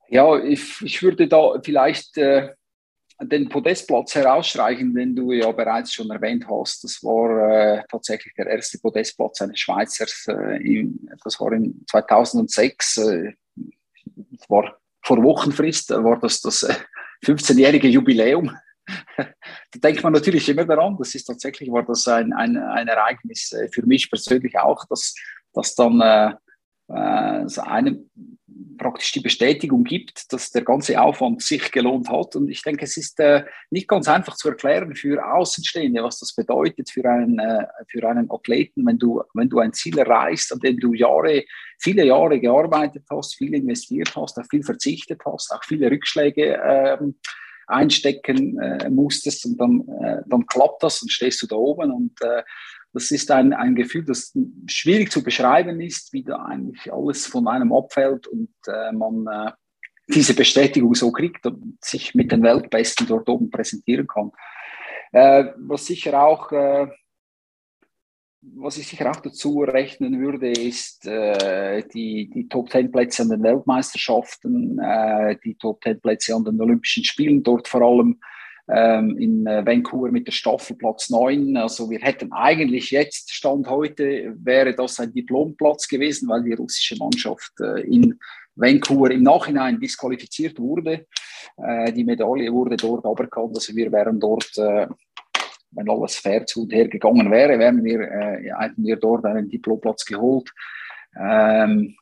Ja, 0.08 0.38
ich, 0.38 0.82
ich 0.82 1.02
würde 1.02 1.28
da 1.28 1.58
vielleicht 1.62 2.18
äh, 2.18 2.50
den 3.22 3.48
Podestplatz 3.48 4.14
herausstreichen, 4.14 4.94
den 4.94 5.14
du 5.14 5.32
ja 5.32 5.50
bereits 5.52 5.92
schon 5.92 6.10
erwähnt 6.10 6.46
hast. 6.48 6.84
Das 6.84 7.02
war 7.02 7.78
äh, 7.78 7.82
tatsächlich 7.90 8.34
der 8.34 8.46
erste 8.46 8.78
Podestplatz 8.78 9.42
eines 9.42 9.60
Schweizers. 9.60 10.26
Äh, 10.28 10.56
in, 10.62 11.08
das 11.22 11.38
war 11.40 11.52
in 11.52 11.84
2006. 11.90 12.96
Äh, 12.98 13.32
das 14.16 14.48
war 14.48 14.76
vor 15.02 15.22
Wochenfrist, 15.22 15.90
war 15.90 16.18
das 16.18 16.40
das 16.40 16.66
15-jährige 17.24 17.88
äh, 17.88 17.90
Jubiläum. 17.90 18.56
da 19.16 19.26
denkt 19.74 20.02
man 20.02 20.12
natürlich 20.12 20.48
immer 20.48 20.64
daran. 20.64 20.96
Das 20.98 21.14
ist 21.14 21.24
tatsächlich 21.24 21.70
war 21.70 21.84
das 21.84 22.08
ein, 22.08 22.32
ein, 22.32 22.56
ein 22.56 22.88
Ereignis 22.88 23.52
äh, 23.52 23.68
für 23.68 23.84
mich 23.84 24.10
persönlich 24.10 24.58
auch, 24.58 24.84
dass, 24.86 25.14
dass 25.52 25.74
dann 25.74 26.00
äh, 26.00 26.32
äh, 26.88 27.48
so 27.48 27.62
einem 27.62 28.10
praktisch 28.80 29.12
die 29.12 29.20
Bestätigung 29.20 29.84
gibt, 29.84 30.32
dass 30.32 30.50
der 30.50 30.62
ganze 30.62 31.00
Aufwand 31.00 31.42
sich 31.42 31.70
gelohnt 31.70 32.08
hat. 32.08 32.34
Und 32.34 32.48
ich 32.48 32.62
denke, 32.62 32.86
es 32.86 32.96
ist 32.96 33.20
äh, 33.20 33.44
nicht 33.70 33.86
ganz 33.86 34.08
einfach 34.08 34.36
zu 34.36 34.48
erklären 34.48 34.94
für 34.94 35.22
Außenstehende, 35.22 36.02
was 36.02 36.18
das 36.18 36.34
bedeutet 36.34 36.88
für 36.88 37.04
einen, 37.04 37.38
äh, 37.38 37.66
für 37.88 38.08
einen 38.08 38.30
Athleten, 38.30 38.86
wenn 38.86 38.98
du, 38.98 39.22
wenn 39.34 39.50
du 39.50 39.58
ein 39.58 39.74
Ziel 39.74 39.98
erreichst, 39.98 40.50
an 40.52 40.60
dem 40.60 40.78
du 40.78 40.94
Jahre, 40.94 41.44
viele 41.78 42.06
Jahre 42.06 42.40
gearbeitet 42.40 43.04
hast, 43.10 43.36
viel 43.36 43.54
investiert 43.54 44.16
hast, 44.16 44.38
auch 44.38 44.46
viel 44.48 44.62
verzichtet 44.62 45.20
hast, 45.26 45.52
auch 45.52 45.62
viele 45.64 45.90
Rückschläge 45.90 46.58
ähm, 46.64 47.16
einstecken 47.66 48.58
äh, 48.58 48.88
musstest 48.88 49.44
und 49.44 49.60
dann, 49.60 49.86
äh, 50.02 50.22
dann 50.26 50.46
klappt 50.46 50.82
das 50.82 51.02
und 51.02 51.12
stehst 51.12 51.42
du 51.42 51.46
da 51.46 51.56
oben 51.56 51.92
und 51.92 52.20
äh, 52.22 52.42
das 52.92 53.10
ist 53.10 53.30
ein, 53.30 53.52
ein 53.52 53.74
Gefühl, 53.74 54.04
das 54.04 54.36
schwierig 54.66 55.12
zu 55.12 55.22
beschreiben 55.22 55.80
ist, 55.80 56.12
wie 56.12 56.24
da 56.24 56.44
eigentlich 56.44 56.92
alles 56.92 57.26
von 57.26 57.46
einem 57.46 57.72
abfällt 57.72 58.26
und 58.26 58.50
äh, 58.66 58.92
man 58.92 59.26
äh, 59.26 59.52
diese 60.08 60.34
Bestätigung 60.34 60.94
so 60.94 61.12
kriegt 61.12 61.46
und 61.46 61.78
sich 61.84 62.14
mit 62.14 62.32
den 62.32 62.42
Weltbesten 62.42 63.06
dort 63.06 63.28
oben 63.28 63.50
präsentieren 63.50 64.06
kann. 64.06 64.32
Äh, 65.12 65.52
was 65.56 65.86
sicher 65.86 66.20
auch, 66.20 66.50
äh, 66.52 66.88
was 68.40 68.78
ich 68.78 68.88
sicher 68.88 69.10
auch 69.10 69.20
dazu 69.20 69.60
rechnen 69.60 70.20
würde, 70.20 70.50
ist 70.50 71.06
äh, 71.06 71.86
die, 71.94 72.30
die 72.30 72.48
Top 72.48 72.70
Ten 72.70 72.90
Plätze 72.90 73.22
an 73.22 73.28
den 73.28 73.42
Weltmeisterschaften, 73.42 74.78
äh, 74.78 75.36
die 75.44 75.56
Top 75.56 75.80
Ten 75.80 76.00
Plätze 76.00 76.34
an 76.34 76.44
den 76.44 76.60
Olympischen 76.60 77.04
Spielen, 77.04 77.42
dort 77.42 77.68
vor 77.68 77.82
allem 77.82 78.20
ähm, 78.72 79.16
in 79.18 79.46
äh, 79.46 79.64
Vancouver 79.66 80.10
mit 80.10 80.26
der 80.26 80.32
Staffel 80.32 80.76
Platz 80.76 81.10
9. 81.10 81.56
Also 81.56 81.90
wir 81.90 81.98
hätten 82.00 82.32
eigentlich 82.32 82.90
jetzt, 82.90 83.32
Stand 83.32 83.68
heute, 83.68 84.34
wäre 84.38 84.74
das 84.74 85.00
ein 85.00 85.12
Diplomplatz 85.12 85.88
gewesen, 85.88 86.28
weil 86.28 86.44
die 86.44 86.52
russische 86.52 86.96
Mannschaft 86.96 87.52
äh, 87.60 87.80
in 87.80 88.18
Vancouver 88.54 89.10
im 89.10 89.22
Nachhinein 89.22 89.80
disqualifiziert 89.80 90.58
wurde. 90.58 91.06
Äh, 91.56 91.92
die 91.92 92.04
Medaille 92.04 92.52
wurde 92.52 92.76
dort 92.76 93.04
aberkannt. 93.04 93.56
Also 93.56 93.74
wir 93.74 93.90
wären 93.90 94.20
dort, 94.20 94.56
äh, 94.58 94.86
wenn 95.72 95.90
alles 95.90 96.16
fair 96.16 96.46
zu 96.46 96.62
und 96.62 96.72
her 96.72 96.88
gegangen 96.88 97.30
wäre, 97.30 97.58
wären 97.58 97.82
wir, 97.82 98.00
äh, 98.00 98.52
hätten 98.56 98.84
wir 98.84 98.96
dort 98.96 99.24
einen 99.24 99.48
Diplomplatz 99.48 100.04
geholt. 100.04 100.52
Ähm, 101.18 101.96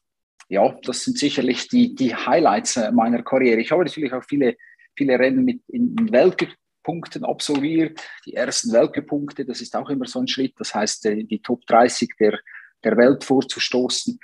ja, 0.50 0.74
das 0.82 1.04
sind 1.04 1.18
sicherlich 1.18 1.68
die, 1.68 1.94
die 1.94 2.14
Highlights 2.14 2.76
äh, 2.76 2.90
meiner 2.90 3.22
Karriere. 3.22 3.60
Ich 3.60 3.70
habe 3.70 3.84
natürlich 3.84 4.12
auch 4.12 4.24
viele 4.24 4.56
viele 4.98 5.18
Rennen 5.18 5.44
mit 5.44 5.62
in, 5.68 5.96
in 5.96 6.08
Weltcup-Punkten 6.88 7.24
absolviert. 7.24 8.00
Die 8.26 8.34
ersten 8.34 8.72
Weltcup-Punkte, 8.72 9.44
das 9.44 9.60
ist 9.60 9.76
auch 9.76 9.88
immer 9.90 10.06
so 10.06 10.20
ein 10.20 10.28
Schritt. 10.28 10.54
Das 10.58 10.74
heißt, 10.74 11.04
die, 11.04 11.26
die 11.26 11.40
Top 11.40 11.64
30 11.66 12.10
der, 12.18 12.38
der 12.82 12.96
Welt 12.96 13.24
vorzustoßen. 13.24 14.18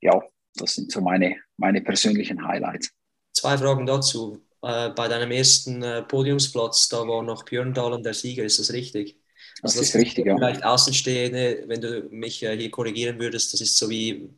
Ja, 0.00 0.20
das 0.54 0.74
sind 0.74 0.90
so 0.90 1.00
meine, 1.00 1.36
meine 1.56 1.80
persönlichen 1.80 2.46
Highlights. 2.46 2.90
Zwei 3.32 3.56
Fragen 3.58 3.86
dazu. 3.86 4.42
Äh, 4.62 4.90
bei 4.90 5.08
deinem 5.08 5.30
ersten 5.30 5.82
äh, 5.82 6.02
Podiumsplatz, 6.02 6.88
da 6.88 7.06
war 7.06 7.22
noch 7.22 7.44
Björn 7.44 7.74
Dahlen 7.74 8.02
der 8.02 8.14
Sieger, 8.14 8.44
ist 8.44 8.58
das 8.58 8.72
richtig? 8.72 9.18
Also 9.62 9.78
das, 9.78 9.88
das 9.88 9.94
ist 9.94 9.96
richtig, 9.96 10.26
ja. 10.26 10.36
Vielleicht 10.36 10.64
Außenstehende, 10.64 11.64
wenn 11.66 11.80
du 11.80 12.08
mich 12.10 12.42
äh, 12.42 12.56
hier 12.56 12.70
korrigieren 12.70 13.18
würdest, 13.18 13.52
das 13.52 13.60
ist 13.60 13.76
so 13.76 13.88
wie 13.90 14.28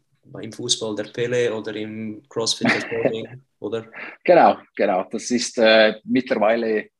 im 0.41 0.53
Fußball 0.53 0.95
der 0.95 1.05
Pele 1.05 1.55
oder 1.55 1.75
im 1.75 2.23
Crossfit 2.29 2.69
der 2.69 3.39
oder? 3.61 3.87
Genau, 4.25 4.59
genau. 4.77 5.05
Das 5.11 5.31
ist 5.31 5.57
äh, 5.59 5.95
mittlerweile 6.05 6.91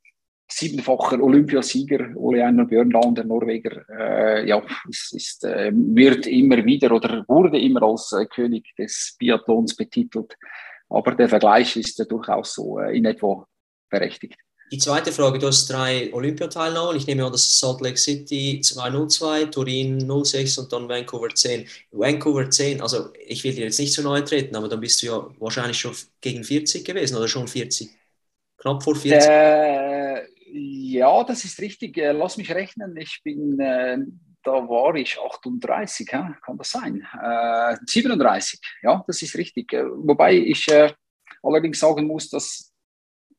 siebenfacher 0.51 1.21
Olympiasieger, 1.21 2.11
Ole 2.15 2.45
Einar 2.45 2.65
Björndal, 2.65 3.13
der 3.13 3.25
Norweger. 3.25 3.83
Äh, 3.89 4.47
ja, 4.47 4.61
es 4.89 5.11
ist, 5.13 5.43
äh, 5.43 5.71
wird 5.73 6.27
immer 6.27 6.63
wieder 6.65 6.91
oder 6.91 7.23
wurde 7.27 7.59
immer 7.59 7.83
als 7.83 8.11
äh, 8.13 8.25
König 8.25 8.75
des 8.77 9.15
Biathlons 9.19 9.75
betitelt. 9.75 10.35
Aber 10.89 11.13
der 11.13 11.29
Vergleich 11.29 11.75
ist 11.77 12.03
durchaus 12.09 12.53
so 12.53 12.79
äh, 12.79 12.97
in 12.97 13.05
etwa 13.05 13.45
berechtigt. 13.89 14.37
Die 14.71 14.77
zweite 14.77 15.11
Frage, 15.11 15.39
du 15.39 15.47
hast 15.47 15.67
drei 15.67 16.13
Olympiateilnahmen. 16.13 16.95
Ich 16.95 17.07
nehme 17.07 17.25
an, 17.25 17.31
das 17.31 17.41
ist 17.41 17.59
Salt 17.59 17.81
Lake 17.81 17.97
City 17.97 18.61
202, 18.61 19.45
Turin 19.45 20.07
06 20.23 20.59
und 20.59 20.71
dann 20.71 20.87
Vancouver 20.87 21.29
10. 21.33 21.65
Vancouver 21.91 22.49
10, 22.49 22.79
also 22.79 23.09
ich 23.25 23.43
will 23.43 23.55
dir 23.55 23.65
jetzt 23.65 23.79
nicht 23.79 23.93
zu 23.93 24.03
nahe 24.03 24.23
treten, 24.23 24.55
aber 24.55 24.67
dann 24.67 24.79
bist 24.79 25.01
du 25.01 25.07
ja 25.07 25.27
wahrscheinlich 25.39 25.79
schon 25.79 25.95
gegen 26.21 26.43
40 26.43 26.85
gewesen 26.85 27.17
oder 27.17 27.27
schon 27.27 27.47
40? 27.47 27.89
Knapp 28.57 28.83
vor 28.83 28.95
40? 28.95 29.27
Ja, 30.51 31.23
das 31.23 31.45
ist 31.45 31.59
richtig. 31.59 31.97
Äh, 31.97 32.11
lass 32.11 32.37
mich 32.37 32.53
rechnen. 32.53 32.95
Ich 32.97 33.21
bin, 33.23 33.59
äh, 33.59 33.97
da 34.43 34.51
war 34.51 34.95
ich 34.95 35.17
38, 35.19 36.09
ja? 36.11 36.35
kann 36.43 36.57
das 36.57 36.71
sein? 36.71 37.05
Äh, 37.21 37.77
37, 37.85 38.59
ja, 38.83 39.03
das 39.05 39.21
ist 39.21 39.35
richtig. 39.35 39.73
Äh, 39.73 39.85
wobei 39.85 40.33
ich 40.35 40.67
äh, 40.69 40.93
allerdings 41.43 41.79
sagen 41.79 42.07
muss, 42.07 42.29
dass 42.29 42.69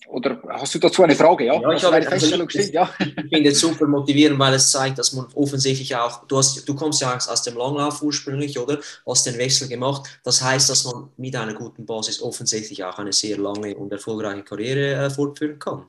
oder 0.08 0.40
hast 0.48 0.74
du 0.74 0.78
dazu 0.78 1.02
eine 1.02 1.14
Frage? 1.14 1.44
Ja, 1.44 1.60
ja 1.60 1.72
ich, 1.72 1.84
habe, 1.84 1.96
eine 1.96 2.06
Feststellung 2.06 2.48
also, 2.52 2.72
ja. 2.72 2.90
ich 2.98 3.28
finde 3.28 3.50
es 3.50 3.60
super 3.60 3.86
motivierend, 3.86 4.38
weil 4.38 4.54
es 4.54 4.70
zeigt, 4.70 4.98
dass 4.98 5.12
man 5.12 5.26
offensichtlich 5.34 5.94
auch, 5.94 6.26
du, 6.26 6.38
hast, 6.38 6.66
du 6.66 6.74
kommst 6.74 7.02
ja 7.02 7.14
aus 7.14 7.42
dem 7.42 7.56
Langlauf 7.56 8.02
ursprünglich, 8.02 8.58
oder? 8.58 8.80
Hast 9.06 9.26
den 9.26 9.36
Wechsel 9.36 9.68
gemacht. 9.68 10.20
Das 10.24 10.42
heißt, 10.42 10.70
dass 10.70 10.84
man 10.84 11.10
mit 11.16 11.36
einer 11.36 11.54
guten 11.54 11.84
Basis 11.84 12.22
offensichtlich 12.22 12.82
auch 12.82 12.98
eine 12.98 13.12
sehr 13.12 13.36
lange 13.36 13.76
und 13.76 13.92
erfolgreiche 13.92 14.42
Karriere 14.42 15.04
äh, 15.04 15.10
fortführen 15.10 15.58
kann. 15.58 15.86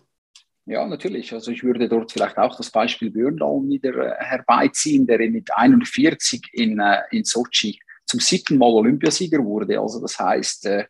Ja, 0.66 0.86
natürlich. 0.86 1.34
Also 1.34 1.52
ich 1.52 1.64
würde 1.64 1.90
dort 1.90 2.12
vielleicht 2.12 2.38
auch 2.38 2.56
das 2.56 2.70
Beispiel 2.70 3.10
Björndal 3.10 3.62
wieder 3.68 3.96
äh, 3.96 4.24
herbeiziehen, 4.24 5.08
der 5.08 5.18
mit 5.30 5.50
41 5.56 6.50
in, 6.54 6.80
äh, 6.80 7.02
in 7.12 7.24
Sochi 7.24 7.80
zum 8.06 8.20
siebten 8.20 8.58
Mal 8.58 8.72
Olympiasieger 8.72 9.44
wurde. 9.44 9.80
Also 9.80 10.00
das 10.02 10.20
heißt, 10.20 10.68
äh, 10.68 10.86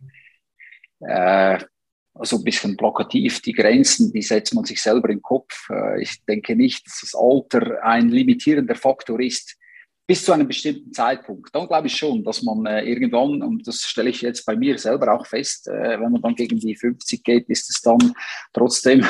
also 2.14 2.38
ein 2.38 2.44
bisschen 2.44 2.76
plakativ, 2.76 3.42
die 3.42 3.54
Grenzen, 3.54 4.12
die 4.12 4.22
setzt 4.22 4.54
man 4.54 4.66
sich 4.66 4.82
selber 4.82 5.10
im 5.10 5.22
Kopf. 5.22 5.68
Ich 6.00 6.24
denke 6.26 6.56
nicht, 6.56 6.86
dass 6.86 7.00
das 7.02 7.16
Alter 7.16 7.84
ein 7.84 8.10
limitierender 8.10 8.76
Faktor 8.76 9.20
ist. 9.20 9.58
bis 10.06 10.26
zu 10.26 10.34
einem 10.34 10.48
bestimmten 10.48 10.92
Zeitpunkt. 10.92 11.56
Dann 11.56 11.68
glaube 11.68 11.88
ich 11.88 11.96
schon, 11.96 12.24
dass 12.24 12.44
man 12.44 12.66
äh, 12.66 12.84
irgendwann, 12.84 13.42
und 13.42 13.66
das 13.66 13.82
stelle 13.82 14.10
ich 14.10 14.22
jetzt 14.22 14.46
bei 14.46 14.58
mir 14.58 14.78
selber 14.78 15.14
auch 15.14 15.26
fest, 15.26 15.70
äh, 15.70 16.00
wenn 16.00 16.12
man 16.12 16.22
dann 16.22 16.36
gegen 16.36 16.60
die 16.60 16.76
50 16.76 17.24
geht, 17.24 17.50
ist 17.50 17.70
es 17.70 17.82
dann 17.82 18.14
trotzdem 18.54 19.06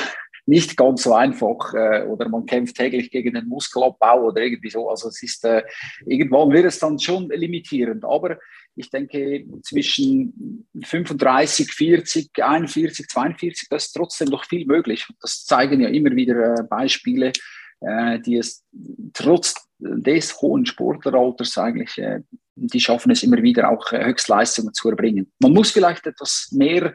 nicht 0.52 0.76
ganz 0.76 1.04
so 1.04 1.14
einfach 1.14 1.74
äh, 1.74 2.04
oder 2.04 2.28
man 2.28 2.46
kämpft 2.46 2.76
täglich 2.76 3.10
gegen 3.10 3.34
den 3.34 3.48
Muskelabbau 3.48 4.26
oder 4.26 4.42
irgendwie 4.42 4.70
so. 4.70 4.90
Also 4.90 5.08
es 5.08 5.24
ist, 5.24 5.46
äh, 5.46 5.64
irgendwann 6.06 6.52
wird 6.52 6.66
es 6.66 6.78
dann 6.78 7.00
schon 7.00 7.30
limitierend. 7.30 8.04
Aber 8.04 8.38
ich 8.76 8.90
denke, 8.90 9.46
zwischen 9.64 10.68
35, 10.84 11.72
40, 11.72 12.32
41, 12.44 13.08
42, 13.08 13.70
das 13.70 13.86
ist 13.86 13.94
trotzdem 13.94 14.28
noch 14.28 14.44
viel 14.44 14.66
möglich. 14.66 15.08
Das 15.22 15.46
zeigen 15.46 15.80
ja 15.80 15.88
immer 15.88 16.12
wieder 16.12 16.56
äh, 16.60 16.64
Beispiele, 16.64 17.32
die 18.28 18.38
es 18.38 18.64
trotz 19.12 19.56
des 19.80 20.40
hohen 20.40 20.68
Sportleralters 20.68 21.58
eigentlich, 21.58 22.00
die 22.54 22.80
schaffen 22.80 23.12
es 23.12 23.24
immer 23.24 23.42
wieder 23.42 23.72
auch 23.72 23.92
Höchstleistungen 23.92 24.72
zu 24.76 24.92
erbringen. 24.92 25.32
Man 25.40 25.52
muss 25.52 25.72
vielleicht 25.72 26.06
etwas 26.06 26.50
mehr 26.52 26.94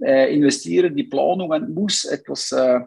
investieren, 0.00 0.96
die 0.96 1.04
Planung 1.04 1.72
muss 1.72 2.04
etwas 2.04 2.50
äh, 2.50 2.80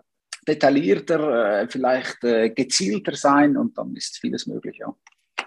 detaillierter, 0.47 1.61
äh, 1.61 1.67
vielleicht 1.67 2.21
gezielter 2.21 3.15
sein 3.15 3.57
und 3.57 3.77
dann 3.77 3.95
ist 3.95 4.17
vieles 4.19 4.47
möglich, 4.47 4.77
ja. 4.79 4.95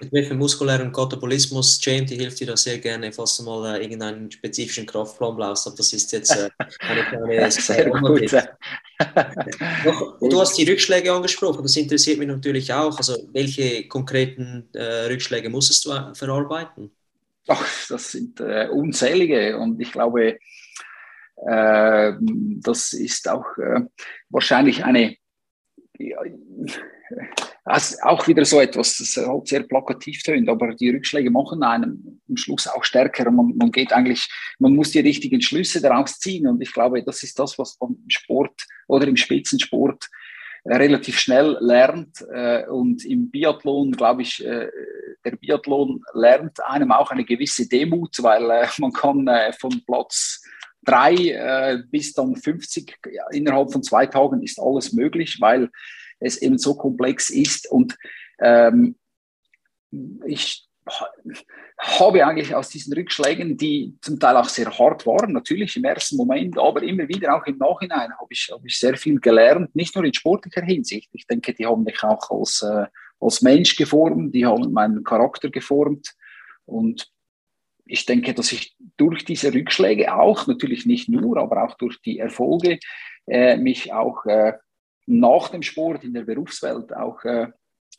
Für 0.09 0.35
muskulären 0.35 0.93
Katabolismus, 0.93 1.79
James, 1.83 2.09
die 2.09 2.17
hilft 2.17 2.41
dir 2.41 2.47
da 2.47 2.57
sehr 2.57 2.79
gerne, 2.79 3.13
falls 3.13 3.37
du 3.37 3.43
mal 3.43 3.77
äh, 3.77 3.83
irgendeinen 3.83 4.31
spezifischen 4.31 4.87
Kraftplan 4.87 5.37
brauchst. 5.37 5.67
Aber 5.67 5.77
das 5.77 5.93
ist 5.93 6.11
jetzt 6.13 6.35
äh, 6.35 6.49
eine 6.79 7.05
kleine 7.05 7.51
sehr 7.51 7.91
gut. 7.91 8.33
du 10.21 10.41
hast 10.41 10.57
die 10.57 10.71
Rückschläge 10.71 11.13
angesprochen, 11.13 11.63
das 11.63 11.77
interessiert 11.77 12.19
mich 12.19 12.29
natürlich 12.29 12.73
auch. 12.73 12.97
Also, 12.97 13.29
welche 13.33 13.87
konkreten 13.89 14.69
äh, 14.73 15.07
Rückschläge 15.07 15.51
musstest 15.51 15.85
du 15.85 15.91
äh, 15.91 16.15
verarbeiten? 16.15 16.91
Ach, 17.47 17.67
das 17.89 18.13
sind 18.13 18.41
äh, 18.41 18.69
unzählige 18.71 19.59
und 19.59 19.81
ich 19.81 19.93
glaube, 19.93 20.29
äh, 20.29 20.39
das 21.43 22.93
ist 22.93 23.29
auch 23.29 23.47
wahrscheinlich 24.29 24.85
eine. 24.85 25.17
Ja, 25.99 26.19
auch 28.03 28.27
wieder 28.27 28.45
so 28.45 28.61
etwas, 28.61 28.97
das 28.99 29.17
halt 29.17 29.49
sehr 29.49 29.63
plakativ 29.63 30.23
tönt, 30.23 30.49
aber 30.49 30.75
die 30.75 30.91
Rückschläge 30.91 31.31
machen 31.31 31.63
einen 31.63 32.21
am 32.29 32.37
Schluss 32.37 32.67
auch 32.67 32.85
stärker. 32.85 33.31
Man, 33.31 33.55
man 33.57 33.71
geht 33.71 33.93
eigentlich, 33.93 34.29
man 34.59 34.75
muss 34.75 34.93
die 34.93 35.01
richtigen 35.01 35.41
Schlüsse 35.41 35.81
daraus 35.81 36.19
ziehen 36.19 36.47
und 36.47 36.61
ich 36.63 36.73
glaube, 36.73 37.03
das 37.03 37.23
ist 37.23 37.39
das, 37.39 37.59
was 37.59 37.79
man 37.81 37.91
im 37.91 38.09
Sport 38.11 38.67
oder 38.89 39.07
im 39.07 39.17
Spitzensport 39.17 40.09
äh, 40.65 40.77
relativ 40.77 41.19
schnell 41.19 41.57
lernt 41.61 42.25
äh, 42.33 42.67
und 42.67 43.05
im 43.05 43.31
Biathlon, 43.31 43.93
glaube 43.93 44.23
ich, 44.23 44.45
äh, 44.45 44.69
der 45.25 45.37
Biathlon 45.37 46.03
lernt 46.15 46.63
einem 46.65 46.93
auch 46.93 47.11
eine 47.11 47.25
gewisse 47.25 47.69
Demut, 47.69 48.23
weil 48.23 48.69
man 48.79 48.93
kann 48.93 49.29
von 49.59 49.83
Platz 49.85 50.40
drei 50.85 51.83
bis 51.91 52.13
dann 52.13 52.37
50 52.37 52.97
innerhalb 53.33 53.73
von 53.73 53.83
zwei 53.83 54.07
Tagen 54.07 54.43
ist 54.43 54.59
alles 54.59 54.93
möglich, 54.93 55.41
weil 55.41 55.71
es 56.21 56.41
eben 56.41 56.59
so 56.59 56.75
komplex 56.75 57.31
ist. 57.31 57.71
Und 57.71 57.97
ähm, 58.41 58.97
ich 60.27 60.67
habe 61.79 62.27
eigentlich 62.27 62.55
aus 62.55 62.69
diesen 62.69 62.93
Rückschlägen, 62.93 63.57
die 63.57 63.97
zum 64.03 64.19
Teil 64.19 64.37
auch 64.37 64.49
sehr 64.49 64.71
hart 64.79 65.07
waren, 65.07 65.33
natürlich 65.33 65.77
im 65.77 65.85
ersten 65.85 66.17
Moment, 66.17 66.59
aber 66.59 66.83
immer 66.83 67.09
wieder 67.09 67.35
auch 67.35 67.47
im 67.47 67.59
Nachhinein 67.59 68.13
habe 68.13 68.29
ich, 68.31 68.51
habe 68.53 68.67
ich 68.67 68.79
sehr 68.79 68.97
viel 68.97 69.19
gelernt, 69.21 69.75
nicht 69.75 69.95
nur 69.95 70.05
in 70.05 70.15
sportlicher 70.15 70.63
Hinsicht. 70.63 71.09
Ich 71.13 71.27
denke, 71.27 71.55
die 71.55 71.67
haben 71.67 71.85
mich 71.85 72.03
auch 72.03 72.31
als, 72.31 72.63
äh, 72.63 72.87
als 73.19 73.43
Mensch 73.43 73.77
geformt, 73.77 74.35
die 74.35 74.47
haben 74.47 74.73
meinen 74.73 75.05
Charakter 75.05 75.49
geformt 75.49 76.15
und 76.67 77.11
ich 77.91 78.07
denke, 78.07 78.35
dass 78.35 78.53
ich 78.53 78.77
durch 78.97 79.25
diese 79.25 79.53
Rückschläge 79.53 80.15
auch, 80.15 80.47
natürlich 80.47 80.87
nicht 80.87 81.09
nur, 81.09 81.39
aber 81.39 81.65
auch 81.65 81.77
durch 81.77 82.01
die 82.03 82.19
Erfolge, 82.19 82.79
äh, 83.27 83.57
mich 83.57 83.93
auch 83.93 84.25
äh, 84.27 84.55
nach 85.07 85.49
dem 85.49 85.63
Sport 85.63 86.05
in 86.05 86.15
der 86.15 86.23
Berufswelt 86.23 86.95
auch 86.95 87.25
äh, 87.25 87.49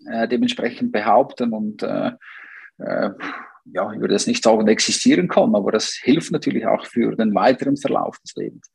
äh, 0.10 0.27
dementsprechend 0.27 0.91
behaupten 0.91 1.54
und 1.54 1.84
äh, 1.84 2.12
äh, 2.77 3.10
ja, 3.65 3.91
ich 3.91 3.99
würde 3.99 4.15
das 4.15 4.27
nicht 4.27 4.43
sagen, 4.43 4.67
existieren 4.67 5.27
kann, 5.27 5.56
aber 5.56 5.71
das 5.71 5.93
hilft 5.93 6.32
natürlich 6.32 6.65
auch 6.65 6.86
für 6.86 7.15
den 7.15 7.36
weiteren 7.36 7.77
Verlauf 7.77 8.17
des 8.19 8.34
Lebens. 8.36 8.71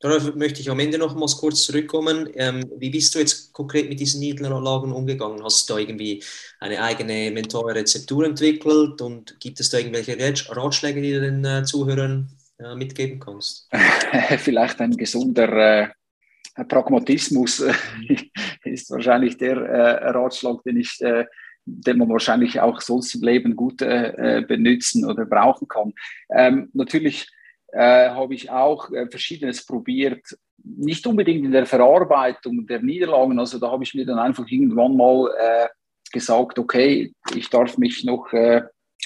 Darauf 0.00 0.34
möchte 0.34 0.60
ich 0.62 0.70
am 0.70 0.80
Ende 0.80 0.96
noch 0.96 1.14
mal 1.14 1.28
kurz 1.38 1.64
zurückkommen. 1.64 2.30
Ähm, 2.34 2.64
wie 2.78 2.88
bist 2.88 3.14
du 3.14 3.18
jetzt 3.18 3.52
konkret 3.52 3.90
mit 3.90 4.00
diesen 4.00 4.20
Niederlagen 4.20 4.92
umgegangen? 4.92 5.44
Hast 5.44 5.68
du 5.68 5.74
da 5.74 5.78
irgendwie 5.78 6.24
eine 6.58 6.82
eigene 6.82 7.30
mentale 7.30 7.74
Rezeptur 7.74 8.24
entwickelt 8.24 9.02
und 9.02 9.38
gibt 9.40 9.60
es 9.60 9.68
da 9.68 9.76
irgendwelche 9.76 10.16
Ratschläge, 10.56 11.02
die 11.02 11.12
du 11.12 11.20
den 11.20 11.44
äh, 11.44 11.64
Zuhörern 11.64 12.30
äh, 12.58 12.74
mitgeben 12.76 13.20
kannst? 13.20 13.68
Vielleicht 14.38 14.80
ein 14.80 14.96
gesunder 14.96 15.82
äh, 15.82 16.64
Pragmatismus 16.64 17.60
äh, 17.60 17.74
ist 18.64 18.90
wahrscheinlich 18.90 19.36
der 19.36 19.58
äh, 19.58 20.08
Ratschlag, 20.12 20.62
den 20.64 20.78
ich, 20.78 20.98
äh, 21.02 21.26
den 21.66 21.98
man 21.98 22.08
wahrscheinlich 22.08 22.58
auch 22.58 22.80
sonst 22.80 23.14
im 23.16 23.22
Leben 23.22 23.54
gut 23.54 23.82
äh, 23.82 24.42
benutzen 24.48 25.04
oder 25.04 25.26
brauchen 25.26 25.68
kann. 25.68 25.92
Ähm, 26.34 26.70
natürlich 26.72 27.26
äh, 27.72 28.10
habe 28.10 28.34
ich 28.34 28.50
auch 28.50 28.88
Verschiedenes 29.10 29.64
probiert, 29.64 30.36
nicht 30.62 31.06
unbedingt 31.06 31.44
in 31.44 31.52
der 31.52 31.66
Verarbeitung 31.66 32.66
der 32.66 32.80
Niederlagen. 32.82 33.38
Also 33.38 33.58
da 33.58 33.70
habe 33.70 33.84
ich 33.84 33.94
mir 33.94 34.04
dann 34.04 34.18
einfach 34.18 34.46
irgendwann 34.46 34.96
mal 34.96 35.70
gesagt, 36.12 36.58
okay, 36.58 37.12
ich 37.34 37.48
darf 37.48 37.78
mich 37.78 38.04
noch 38.04 38.30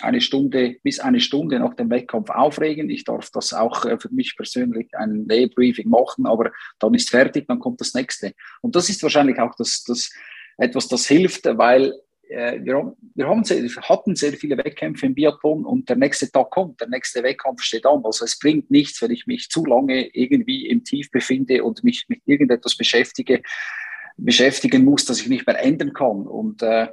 eine 0.01 0.21
Stunde 0.21 0.77
bis 0.83 1.01
eine 1.01 1.21
Stunde 1.21 1.59
nach 1.59 1.75
dem 1.75 1.91
Wettkampf 1.91 2.31
aufregen. 2.31 2.91
Ich 2.91 3.05
darf 3.05 3.31
das 3.31 3.53
auch 3.53 3.85
äh, 3.85 3.99
für 3.99 4.11
mich 4.11 4.37
persönlich 4.37 4.89
ein 4.95 5.27
Debriefing 5.27 5.89
machen, 5.89 6.27
aber 6.27 6.51
dann 6.79 6.95
ist 6.95 7.11
fertig, 7.11 7.47
dann 7.47 7.61
kommt 7.61 7.81
das 7.81 7.95
nächste. 7.95 8.33
Und 8.61 8.75
das 8.77 8.89
ist 8.89 9.03
wahrscheinlich 9.03 9.39
auch 9.39 9.55
das, 9.57 9.85
das 9.85 10.11
etwas, 10.57 10.89
das 10.89 11.07
hilft, 11.07 11.45
weil 11.45 11.89
äh, 11.89 11.93
wir, 12.35 12.97
wir 13.15 13.29
haben 13.29 13.45
sehr, 13.45 13.63
hatten 13.83 14.17
sehr 14.17 14.33
viele 14.33 14.57
Wettkämpfe 14.59 15.07
im 15.07 15.15
Biathlon 15.15 15.65
und 15.65 15.89
der 15.89 15.97
nächste 15.97 16.31
Tag 16.31 16.51
kommt, 16.51 16.81
der 16.81 16.89
nächste 16.89 17.23
Wettkampf 17.23 17.63
steht 17.63 17.87
an. 17.87 18.03
Also 18.05 18.25
es 18.25 18.39
bringt 18.39 18.71
nichts, 18.71 19.01
wenn 19.03 19.11
ich 19.11 19.27
mich 19.27 19.49
zu 19.49 19.65
lange 19.65 20.09
irgendwie 20.15 20.67
im 20.67 20.85
Tief 20.85 21.11
befinde 21.11 21.65
und 21.65 21.85
mich 21.85 22.07
mit 22.09 22.21
irgendetwas 22.25 22.77
beschäftige, 22.77 23.43
beschäftigen 24.17 24.85
muss, 24.85 25.05
das 25.05 25.21
ich 25.21 25.29
nicht 25.29 25.47
mehr 25.47 25.63
ändern 25.63 25.93
kann. 25.93 26.27
Und 26.27 26.63
äh, 26.63 26.89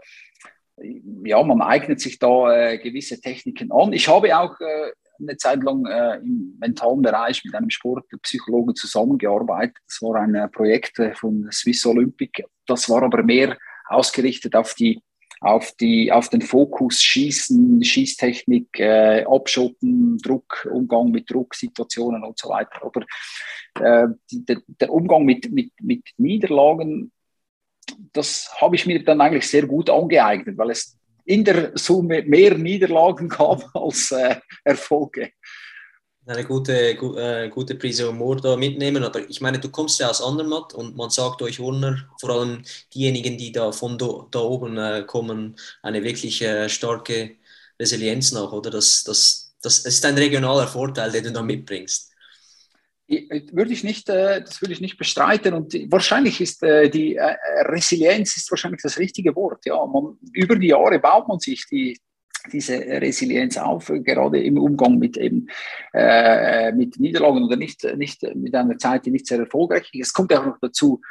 ja, 1.26 1.44
man 1.44 1.62
eignet 1.62 2.00
sich 2.00 2.20
da 2.20 2.54
äh, 2.54 2.78
gewisse 2.78 3.20
Techniken 3.20 3.72
an. 3.72 3.94
Ich 3.94 4.08
habe 4.08 4.38
auch 4.38 4.60
äh, 4.60 4.92
eine 5.20 5.38
Zeit 5.38 5.64
lang 5.64 5.86
äh, 5.86 6.18
im 6.18 6.58
mentalen 6.60 7.02
Bereich 7.02 7.44
mit 7.46 7.54
einem 7.56 7.70
Sportpsychologen 7.70 8.76
zusammengearbeitet. 8.76 9.78
Das 9.88 10.02
war 10.02 10.16
ein 10.16 10.36
äh, 10.36 10.48
Projekt 10.48 11.00
äh, 11.00 11.14
von 11.14 11.48
Swiss 11.52 11.86
Olympic. 11.86 12.44
Das 12.66 12.90
war 12.90 13.04
aber 13.04 13.24
mehr 13.24 13.58
ausgerichtet 13.88 14.56
auf 14.56 14.74
die 14.74 15.02
auf, 15.42 15.74
die, 15.74 16.12
auf 16.12 16.30
den 16.30 16.42
Fokus 16.42 17.02
Schießen, 17.02 17.84
Schießtechnik, 17.84 18.80
äh, 18.80 19.26
Abschotten, 19.26 20.18
Druck, 20.20 20.68
Umgang 20.72 21.12
mit 21.12 21.30
Drucksituationen 21.30 22.24
und 22.24 22.38
so 22.38 22.50
weiter. 22.50 22.86
Oder 22.86 23.02
äh, 23.80 24.08
der, 24.32 24.62
der 24.68 24.94
Umgang 24.94 25.26
mit, 25.26 25.52
mit, 25.52 25.72
mit 25.82 26.04
Niederlagen 26.18 27.12
das 28.14 28.50
habe 28.60 28.76
ich 28.76 28.86
mir 28.86 29.04
dann 29.04 29.22
eigentlich 29.22 29.48
sehr 29.48 29.66
gut 29.66 29.90
angeeignet, 29.90 30.58
weil 30.58 30.72
es 30.72 30.98
in 31.26 31.44
der 31.44 31.72
Summe 31.76 32.24
mehr 32.24 32.58
Niederlagen 32.58 33.30
gab 33.30 33.64
als 33.76 34.12
äh, 34.12 34.38
Erfolge. 34.64 35.32
Eine 36.26 36.46
gute, 36.46 36.96
gu, 36.96 37.16
äh, 37.16 37.50
gute 37.50 37.76
Prise 37.76 38.08
Humor 38.08 38.38
da 38.38 38.56
mitnehmen, 38.56 39.04
aber 39.04 39.28
ich 39.28 39.42
meine, 39.42 39.60
du 39.60 39.70
kommst 39.70 40.00
ja 40.00 40.10
aus 40.10 40.22
Andermatt 40.22 40.74
und 40.74 40.96
man 40.96 41.10
sagt 41.10 41.42
euch 41.42 41.60
Urner, 41.60 42.10
vor 42.20 42.30
allem 42.30 42.64
diejenigen, 42.94 43.38
die 43.38 43.52
da 43.52 43.72
von 43.72 43.98
do, 43.98 44.28
da 44.30 44.40
oben 44.40 44.78
äh, 44.78 45.04
kommen, 45.06 45.56
eine 45.82 46.04
wirklich 46.04 46.42
äh, 46.44 46.70
starke 46.70 47.38
Resilienz 47.80 48.32
nach, 48.34 48.52
oder? 48.52 48.70
Das, 48.70 49.04
das, 49.04 49.56
das 49.62 49.80
ist 49.80 50.06
ein 50.06 50.16
regionaler 50.16 50.68
Vorteil, 50.68 51.12
den 51.12 51.24
du 51.24 51.32
da 51.32 51.42
mitbringst 51.42 52.12
würde 53.52 53.74
ich 53.74 53.84
nicht, 53.84 54.10
äh, 54.10 54.42
das 54.42 54.62
würde 54.62 54.74
ich 54.74 54.82
nicht 54.82 54.98
bestreiten. 54.98 55.54
Und 55.54 55.74
wahrscheinlich 55.92 56.40
ist 56.42 56.64
äh, 56.64 56.90
die 56.90 57.16
äh, 57.16 57.36
Resilienz 57.66 58.38
ist 58.38 58.50
wahrscheinlich 58.52 58.82
das 58.82 58.98
richtige 58.98 59.36
Wort. 59.36 59.66
Ja, 59.66 59.86
man, 59.86 60.18
über 60.34 60.56
die 60.56 60.68
Jahre 60.68 61.00
baut 61.00 61.28
man 61.28 61.40
sich 61.40 61.66
die, 61.70 62.00
diese 62.52 62.78
Resilienz 62.78 63.58
auf, 63.58 63.92
gerade 64.04 64.42
im 64.42 64.58
Umgang 64.58 64.98
mit 64.98 65.18
eben 65.18 65.48
äh, 65.94 66.72
mit 66.72 67.00
Niederlagen 67.00 67.44
oder 67.44 67.56
nicht, 67.56 67.84
nicht 67.98 68.24
mit 68.36 68.56
einer 68.56 68.78
Zeit, 68.78 69.06
die 69.06 69.12
nicht 69.12 69.28
sehr 69.28 69.40
erfolgreich 69.40 69.90
ist. 69.94 70.08
Es 70.08 70.14
kommt 70.14 70.34
auch 70.34 70.46
noch 70.46 70.58
dazu, 70.60 71.02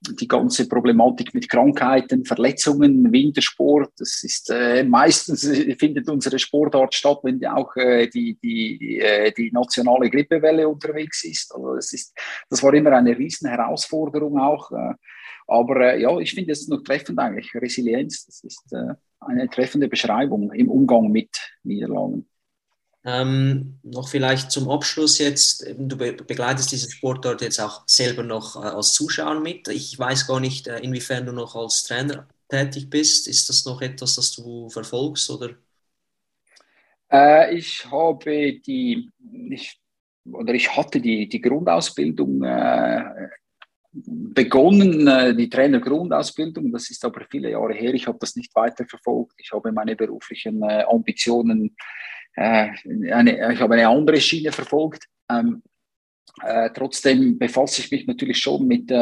die 0.00 0.28
ganze 0.28 0.68
Problematik 0.68 1.34
mit 1.34 1.48
Krankheiten, 1.48 2.24
Verletzungen, 2.24 3.10
Wintersport. 3.10 3.90
Das 3.98 4.22
ist 4.22 4.50
äh, 4.50 4.84
meistens 4.84 5.46
findet 5.78 6.08
unsere 6.08 6.38
Sportart 6.38 6.94
statt, 6.94 7.18
wenn 7.24 7.44
auch 7.46 7.74
äh, 7.76 8.08
die, 8.08 8.38
die, 8.40 9.00
äh, 9.00 9.32
die 9.32 9.50
nationale 9.50 10.08
Grippewelle 10.08 10.68
unterwegs 10.68 11.24
ist. 11.24 11.52
Also 11.54 11.74
das, 11.74 11.92
ist. 11.92 12.16
das 12.48 12.62
war 12.62 12.72
immer 12.74 12.92
eine 12.92 13.18
riesen 13.18 13.48
Herausforderung 13.48 14.38
auch. 14.38 14.70
Äh, 14.70 14.94
aber 15.48 15.94
äh, 15.94 16.02
ja, 16.02 16.16
ich 16.18 16.32
finde 16.32 16.52
es 16.52 16.68
noch 16.68 16.82
treffend 16.82 17.18
eigentlich. 17.18 17.52
Resilienz, 17.54 18.26
das 18.26 18.44
ist, 18.44 18.72
äh, 18.72 18.94
eine 19.20 19.48
treffende 19.48 19.88
Beschreibung 19.88 20.52
im 20.52 20.70
Umgang 20.70 21.10
mit 21.10 21.30
Niederlagen. 21.62 22.28
Ähm, 23.04 23.78
noch 23.82 24.08
vielleicht 24.08 24.50
zum 24.50 24.68
Abschluss 24.68 25.18
jetzt, 25.18 25.64
du 25.78 25.96
be 25.96 26.12
begleitest 26.12 26.72
diesen 26.72 26.90
Sport 26.90 27.24
dort 27.24 27.40
jetzt 27.40 27.60
auch 27.60 27.82
selber 27.86 28.22
noch 28.22 28.56
äh, 28.56 28.66
als 28.66 28.92
Zuschauer 28.92 29.40
mit. 29.40 29.68
Ich 29.68 29.98
weiß 29.98 30.26
gar 30.26 30.40
nicht, 30.40 30.66
äh, 30.66 30.80
inwiefern 30.80 31.24
du 31.24 31.32
noch 31.32 31.54
als 31.54 31.84
Trainer 31.84 32.28
tätig 32.48 32.90
bist. 32.90 33.28
Ist 33.28 33.48
das 33.48 33.64
noch 33.64 33.80
etwas, 33.80 34.16
das 34.16 34.32
du 34.32 34.68
verfolgst? 34.68 35.30
Oder? 35.30 35.50
Äh, 37.10 37.56
ich 37.56 37.90
habe 37.90 38.60
die, 38.60 39.10
ich, 39.50 39.80
oder 40.30 40.52
ich 40.54 40.76
hatte 40.76 41.00
die, 41.00 41.28
die 41.28 41.40
Grundausbildung 41.40 42.42
äh, 42.42 43.28
begonnen, 43.92 45.06
äh, 45.06 45.34
die 45.34 45.48
Trainergrundausbildung. 45.48 46.70
Das 46.72 46.90
ist 46.90 47.04
aber 47.04 47.26
viele 47.30 47.50
Jahre 47.50 47.74
her. 47.74 47.94
Ich 47.94 48.06
habe 48.06 48.18
das 48.20 48.36
nicht 48.36 48.54
weiter 48.54 48.84
verfolgt. 48.86 49.34
Ich 49.38 49.52
habe 49.52 49.72
meine 49.72 49.96
beruflichen 49.96 50.62
äh, 50.62 50.84
Ambitionen, 50.88 51.74
äh, 52.34 52.68
eine, 53.12 53.52
ich 53.52 53.60
habe 53.60 53.74
eine 53.74 53.88
andere 53.88 54.20
Schiene 54.20 54.52
verfolgt. 54.52 55.04
Ähm, 55.30 55.62
äh, 56.42 56.70
trotzdem 56.74 57.38
befasse 57.38 57.80
ich 57.80 57.90
mich 57.90 58.06
natürlich 58.06 58.38
schon 58.38 58.66
mit, 58.66 58.92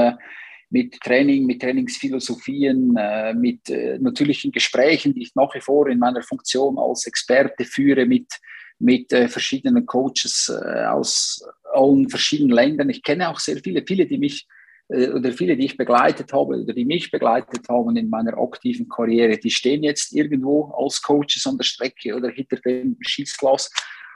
mit 0.71 0.99
Training, 1.01 1.45
mit 1.45 1.61
Trainingsphilosophien, 1.61 2.97
mit 3.35 3.69
natürlichen 4.01 4.53
Gesprächen, 4.53 5.13
die 5.13 5.23
ich 5.23 5.35
nach 5.35 5.55
wie 5.55 5.61
vor 5.61 5.87
in 5.89 5.99
meiner 5.99 6.23
Funktion 6.23 6.79
als 6.79 7.07
Experte 7.07 7.65
führe, 7.65 8.07
mit 8.07 8.33
mit 8.79 9.11
verschiedenen 9.11 9.87
Coaches 9.87 10.51
aus 10.51 11.43
allen 11.73 12.09
verschiedenen 12.09 12.51
Ländern. 12.51 12.91
Ich 12.91 13.03
kenne 13.03 13.29
auch 13.29 13.39
sehr 13.39 13.57
viele, 13.63 13.83
viele, 13.87 14.07
die 14.07 14.19
mich 14.19 14.47
oder 14.89 15.33
viele, 15.33 15.57
die 15.57 15.67
ich 15.67 15.77
begleitet 15.77 16.33
habe 16.33 16.63
oder 16.63 16.73
die 16.73 16.85
mich 16.85 17.11
begleitet 17.11 17.69
haben 17.69 17.97
in 17.97 18.09
meiner 18.09 18.39
aktiven 18.39 18.89
Karriere, 18.89 19.37
die 19.37 19.51
stehen 19.51 19.83
jetzt 19.83 20.13
irgendwo 20.13 20.73
als 20.77 21.03
Coaches 21.03 21.47
an 21.47 21.57
der 21.57 21.65
Strecke 21.65 22.15
oder 22.15 22.31
hinter 22.31 22.57
dem 22.57 22.97
Schießglas. 23.01 23.71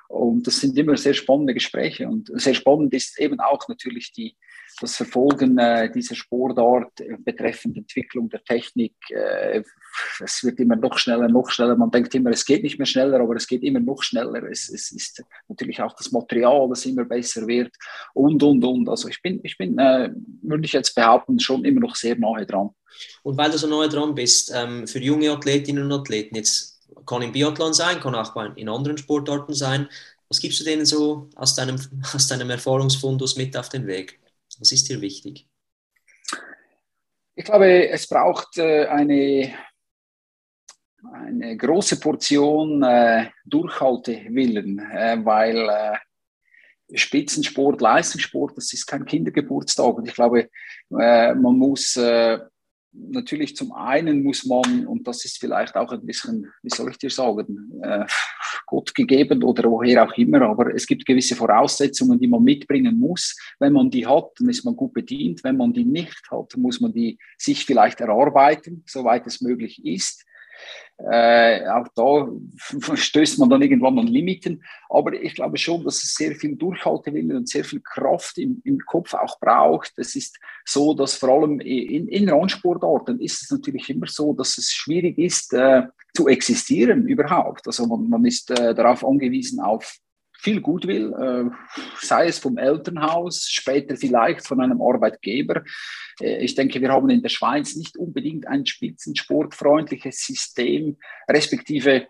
Und 0.09 0.47
das 0.47 0.61
sind 0.61 0.77
immer 0.77 0.97
sehr 0.97 1.15
spannende 1.15 1.55
Gespräche. 1.55 2.09
Und 2.09 2.31
sehr 2.41 2.55
spannend 2.55 2.95
ist 2.95 3.19
eben 3.19 3.41
auch 3.41 3.67
natürlich 3.69 4.13
die, 4.13 4.37
das 4.81 4.97
Verfolgen 4.97 5.59
äh, 5.59 5.91
dieser 5.93 6.15
Sportart 6.15 7.03
betreffend 7.19 7.77
Entwicklung 7.77 8.29
der 8.29 8.43
Technik. 8.43 8.95
Äh, 9.11 9.63
es 10.25 10.43
wird 10.43 10.59
immer 10.59 10.77
noch 10.77 10.99
schneller, 10.99 11.29
noch 11.29 11.51
schneller. 11.51 11.77
Man 11.77 11.91
denkt 11.91 12.15
immer, 12.15 12.31
es 12.31 12.45
geht 12.45 12.63
nicht 12.63 12.79
mehr 12.79 12.87
schneller, 12.87 13.21
aber 13.21 13.37
es 13.37 13.47
geht 13.47 13.63
immer 13.63 13.81
noch 13.81 14.03
schneller. 14.03 14.43
Es, 14.45 14.69
es 14.69 14.91
ist 14.91 15.23
natürlich 15.49 15.81
auch 15.83 15.95
das 15.95 16.13
Material, 16.13 16.69
das 16.69 16.87
immer 16.87 17.05
besser 17.05 17.47
wird 17.47 17.75
und, 18.15 18.43
und, 18.43 18.65
und. 18.65 18.89
Also 18.89 19.09
ich 19.09 19.21
bin, 19.23 19.41
ich 19.43 19.59
bin 19.59 19.79
äh, 19.79 20.11
würde 20.43 20.65
ich 20.65 20.73
jetzt 20.73 20.95
behaupten, 20.95 21.39
schon 21.39 21.65
immer 21.65 21.81
noch 21.81 21.97
sehr 21.97 22.17
nahe 22.17 22.47
dran. 22.47 22.71
Und 23.23 23.37
weil 23.37 23.51
du 23.51 23.59
so 23.59 23.67
nahe 23.67 23.89
dran 23.89 24.15
bist, 24.15 24.53
ähm, 24.55 24.87
für 24.87 24.99
junge 24.99 25.31
Athletinnen 25.31 25.85
und 25.85 25.93
Athleten, 25.93 26.37
jetzt 26.37 26.81
kann 27.07 27.23
im 27.23 27.33
Biathlon 27.33 27.73
sein, 27.73 28.01
kann 28.01 28.15
auch 28.15 28.35
in 28.57 28.69
anderen 28.69 28.99
Sportarten 28.99 29.55
sein. 29.55 29.89
Was 30.29 30.41
gibst 30.41 30.61
du 30.61 30.65
denen 30.65 30.87
so 30.87 31.29
aus 31.35 31.55
deinem, 31.55 31.77
aus 32.15 32.27
deinem 32.29 32.51
Erfahrungsfundus 32.51 33.37
mit 33.37 33.57
auf 33.57 33.69
den 33.69 33.87
Weg? 33.87 34.21
Was 34.61 34.73
ist 34.73 34.91
dir 34.91 35.01
wichtig? 35.01 35.49
Ich 37.35 37.45
glaube, 37.47 37.89
es 37.89 38.07
braucht 38.07 38.59
äh, 38.59 38.87
eine, 38.87 39.55
eine 41.11 41.57
große 41.57 41.99
Portion 41.99 42.83
äh, 42.83 43.31
Durchhaltewillen, 43.47 44.79
äh, 44.79 45.19
weil 45.25 45.99
Spitzensport, 46.93 47.81
Leistungssport, 47.81 48.59
das 48.59 48.73
ist 48.75 48.85
kein 48.87 49.07
Kindergeburtstag. 49.07 49.95
Und 49.95 50.09
ich 50.09 50.15
glaube, 50.15 50.51
man 50.89 51.57
muss 51.57 51.95
natürlich 52.93 53.57
zum 53.57 53.73
einen 53.73 54.23
muss 54.23 54.45
man, 54.45 54.87
und 54.87 55.07
das 55.07 55.25
ist 55.25 55.39
vielleicht 55.39 55.77
auch 55.77 55.93
ein 55.93 56.05
bisschen, 56.05 56.47
wie 56.63 56.71
soll 56.71 56.91
ich 56.91 56.99
dir 56.99 57.11
sagen, 57.11 57.73
äh, 57.83 58.05
Gott 58.67 58.95
gegeben 58.95 59.43
oder 59.43 59.71
woher 59.71 60.05
auch 60.05 60.17
immer, 60.17 60.43
aber 60.43 60.75
es 60.75 60.87
gibt 60.87 61.07
gewisse 61.07 61.37
Voraussetzungen, 61.37 62.19
die 62.19 62.29
man 62.29 62.43
mitbringen 62.43 62.99
muss. 62.99 63.37
Wenn 63.59 63.73
man 63.73 63.91
die 63.91 64.07
hat, 64.07 64.31
dann 64.39 64.49
ist 64.49 64.65
man 64.65 64.77
gut 64.77 64.93
bedient. 64.93 65.43
Wenn 65.45 65.57
man 65.57 65.73
die 65.73 65.85
nicht 65.85 66.23
hat, 66.31 66.57
muss 66.57 66.81
man 66.81 66.93
die 66.93 67.19
sich 67.37 67.65
vielleicht 67.65 68.01
erarbeiten, 68.01 68.85
soweit 68.87 69.27
es 69.27 69.41
möglich 69.41 69.85
ist. 69.85 70.25
Äh, 71.09 71.67
auch 71.69 71.87
da 71.95 72.29
stößt 72.97 73.39
man 73.39 73.49
dann 73.49 73.63
irgendwann 73.63 73.99
an 73.99 74.07
Limiten. 74.07 74.63
Aber 74.89 75.13
ich 75.13 75.35
glaube 75.35 75.57
schon, 75.57 75.85
dass 75.85 76.03
es 76.03 76.15
sehr 76.15 76.35
viel 76.35 76.57
Durchhaltewillen 76.57 77.37
und 77.37 77.49
sehr 77.49 77.65
viel 77.65 77.81
Kraft 77.81 78.39
im, 78.39 78.61
im 78.65 78.79
Kopf 78.81 79.15
auch 79.15 79.39
braucht. 79.39 79.93
Es 79.97 80.17
ist 80.17 80.39
so, 80.65 80.95
dass 80.95 81.15
vor 81.15 81.31
allem 81.31 81.61
in, 81.61 82.09
in 82.09 82.29
Randsportarten 82.29 83.21
ist 83.21 83.43
es 83.43 83.51
natürlich 83.51 83.89
immer 83.91 84.07
so, 84.07 84.33
dass 84.35 84.59
es 84.59 84.73
schwierig 84.73 85.19
ist, 85.19 85.53
äh, 85.55 85.83
zu 86.15 86.29
existieren 86.29 87.07
überhaupt. 87.07 87.67
Also 87.67 87.87
man, 87.87 88.09
man 88.09 88.25
ist 88.25 88.51
äh, 88.51 88.75
darauf 88.75 89.05
angewiesen 89.05 89.61
auf 89.61 89.99
viel 90.41 90.61
Gutwill, 90.61 91.13
äh, 91.13 91.77
sei 92.01 92.27
es 92.27 92.39
vom 92.39 92.57
Elternhaus, 92.57 93.47
später 93.49 93.97
vielleicht 93.97 94.47
von 94.47 94.61
einem 94.61 94.81
Arbeitgeber. 94.81 95.63
Äh, 96.21 96.45
ich 96.45 96.55
denke, 96.55 96.81
wir 96.81 96.91
haben 96.91 97.11
in 97.11 97.23
der 97.23 97.29
Schweiz 97.29 97.77
nicht 97.77 97.97
unbedingt 97.97 98.47
ein 98.47 98.65
spitzensportfreundliches 98.65 100.25
System, 100.25 100.97
respektive 101.29 102.07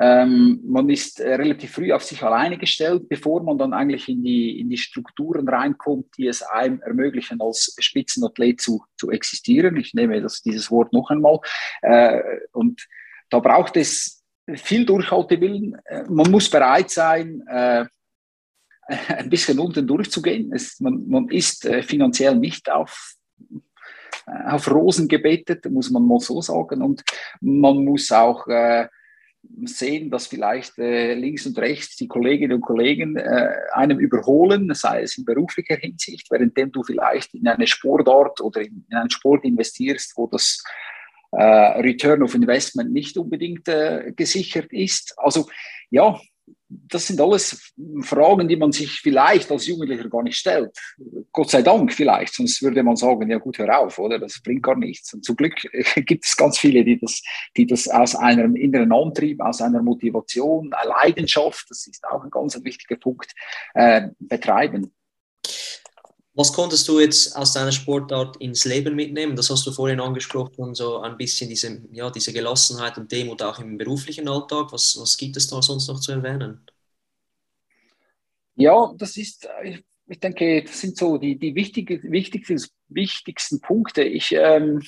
ähm, 0.00 0.60
man 0.64 0.90
ist 0.90 1.20
äh, 1.20 1.34
relativ 1.34 1.72
früh 1.72 1.92
auf 1.92 2.02
sich 2.02 2.20
alleine 2.22 2.58
gestellt, 2.58 3.08
bevor 3.08 3.44
man 3.44 3.58
dann 3.58 3.72
eigentlich 3.72 4.08
in 4.08 4.24
die, 4.24 4.58
in 4.58 4.68
die 4.68 4.76
Strukturen 4.76 5.48
reinkommt, 5.48 6.06
die 6.18 6.26
es 6.26 6.42
einem 6.42 6.80
ermöglichen, 6.80 7.40
als 7.40 7.76
Spitzenathlet 7.78 8.60
zu, 8.60 8.82
zu 8.96 9.12
existieren. 9.12 9.76
Ich 9.76 9.94
nehme 9.94 10.20
das, 10.20 10.42
dieses 10.42 10.70
Wort 10.72 10.92
noch 10.92 11.10
einmal. 11.10 11.38
Äh, 11.82 12.20
und 12.50 12.88
da 13.30 13.38
braucht 13.38 13.76
es 13.76 14.23
viel 14.54 14.84
Durchhaltewillen. 14.84 15.76
Äh, 15.84 16.04
man 16.08 16.30
muss 16.30 16.50
bereit 16.50 16.90
sein, 16.90 17.42
äh, 17.48 17.84
ein 19.08 19.30
bisschen 19.30 19.58
unten 19.58 19.86
durchzugehen. 19.86 20.52
Es, 20.52 20.80
man, 20.80 21.06
man, 21.08 21.28
ist 21.28 21.64
äh, 21.64 21.82
finanziell 21.82 22.36
nicht 22.36 22.70
auf, 22.70 23.14
auf 24.26 24.70
Rosen 24.70 25.08
gebettet, 25.08 25.70
muss 25.70 25.90
man 25.90 26.06
mal 26.06 26.20
so 26.20 26.40
sagen. 26.40 26.82
Und 26.82 27.02
man 27.40 27.84
muss 27.84 28.10
auch 28.12 28.46
sehen, 29.66 30.10
dass 30.10 30.26
vielleicht 30.26 30.78
links 30.78 31.44
und 31.44 31.58
rechts 31.58 31.96
die 31.96 32.08
Kolleginnen 32.08 32.54
und 32.54 32.62
Kollegen 32.62 33.18
einem 33.18 33.98
überholen, 33.98 34.72
sei 34.72 35.02
es 35.02 35.18
in 35.18 35.26
beruflicher 35.26 35.76
Hinsicht, 35.76 36.30
währenddem 36.30 36.72
du 36.72 36.82
vielleicht 36.82 37.34
in 37.34 37.46
eine 37.46 37.66
Sportart 37.66 38.40
oder 38.40 38.62
in, 38.62 38.86
in 38.88 38.96
einen 38.96 39.10
Sport 39.10 39.44
investierst, 39.44 40.14
wo 40.16 40.26
das 40.26 40.62
äh, 40.64 40.93
Return 41.42 42.22
of 42.22 42.34
Investment 42.34 42.92
nicht 42.92 43.16
unbedingt 43.16 43.68
äh, 43.68 44.12
gesichert 44.14 44.72
ist. 44.72 45.14
Also 45.16 45.46
ja, 45.90 46.18
das 46.68 47.06
sind 47.06 47.20
alles 47.20 47.72
Fragen, 48.00 48.48
die 48.48 48.56
man 48.56 48.72
sich 48.72 49.00
vielleicht 49.00 49.50
als 49.50 49.66
Jugendlicher 49.66 50.08
gar 50.08 50.22
nicht 50.22 50.36
stellt. 50.36 50.76
Gott 51.32 51.50
sei 51.50 51.62
Dank 51.62 51.92
vielleicht, 51.92 52.34
sonst 52.34 52.62
würde 52.62 52.82
man 52.82 52.96
sagen, 52.96 53.30
ja 53.30 53.38
gut, 53.38 53.58
hör 53.58 53.78
auf, 53.78 53.98
oder? 53.98 54.18
Das 54.18 54.40
bringt 54.42 54.62
gar 54.62 54.76
nichts. 54.76 55.12
Und 55.14 55.24
zum 55.24 55.36
Glück 55.36 55.54
gibt 55.96 56.24
es 56.24 56.36
ganz 56.36 56.58
viele, 56.58 56.84
die 56.84 56.98
das, 56.98 57.22
die 57.56 57.66
das 57.66 57.88
aus 57.88 58.14
einem 58.14 58.56
inneren 58.56 58.92
Antrieb, 58.92 59.40
aus 59.40 59.60
einer 59.60 59.82
Motivation, 59.82 60.72
einer 60.72 60.90
Leidenschaft, 60.90 61.66
das 61.70 61.86
ist 61.86 62.04
auch 62.04 62.24
ein 62.24 62.30
ganz 62.30 62.62
wichtiger 62.62 62.96
Punkt, 62.96 63.32
äh, 63.74 64.08
betreiben. 64.18 64.92
Was 66.34 66.52
konntest 66.52 66.86
du 66.88 67.00
jetzt 67.00 67.34
aus 67.36 67.52
deiner 67.52 67.72
Sportart 67.72 68.36
ins 68.38 68.64
Leben 68.64 68.94
mitnehmen? 68.96 69.34
Das 69.36 69.50
hast 69.50 69.66
du 69.66 69.72
vorhin 69.72 70.00
angesprochen, 70.00 70.74
so 70.74 70.98
ein 71.00 71.16
bisschen 71.16 71.48
diese, 71.48 71.82
ja, 71.92 72.10
diese 72.10 72.32
Gelassenheit 72.32 72.98
und 72.98 73.10
Demut 73.12 73.42
auch 73.42 73.58
im 73.60 73.78
beruflichen 73.78 74.28
Alltag. 74.28 74.72
Was, 74.72 74.96
was 75.00 75.16
gibt 75.16 75.36
es 75.36 75.48
da 75.48 75.62
sonst 75.62 75.88
noch 75.88 76.00
zu 76.00 76.12
erwähnen? 76.12 76.60
Ja, 78.56 78.92
das 78.96 79.16
ist, 79.16 79.48
ich 80.06 80.20
denke, 80.20 80.62
das 80.64 80.80
sind 80.80 80.96
so 80.96 81.18
die, 81.18 81.38
die 81.38 81.54
wichtigsten, 81.54 82.12
wichtigsten 82.88 83.60
Punkte. 83.60 84.02
Ich, 84.02 84.32
ähm, 84.32 84.82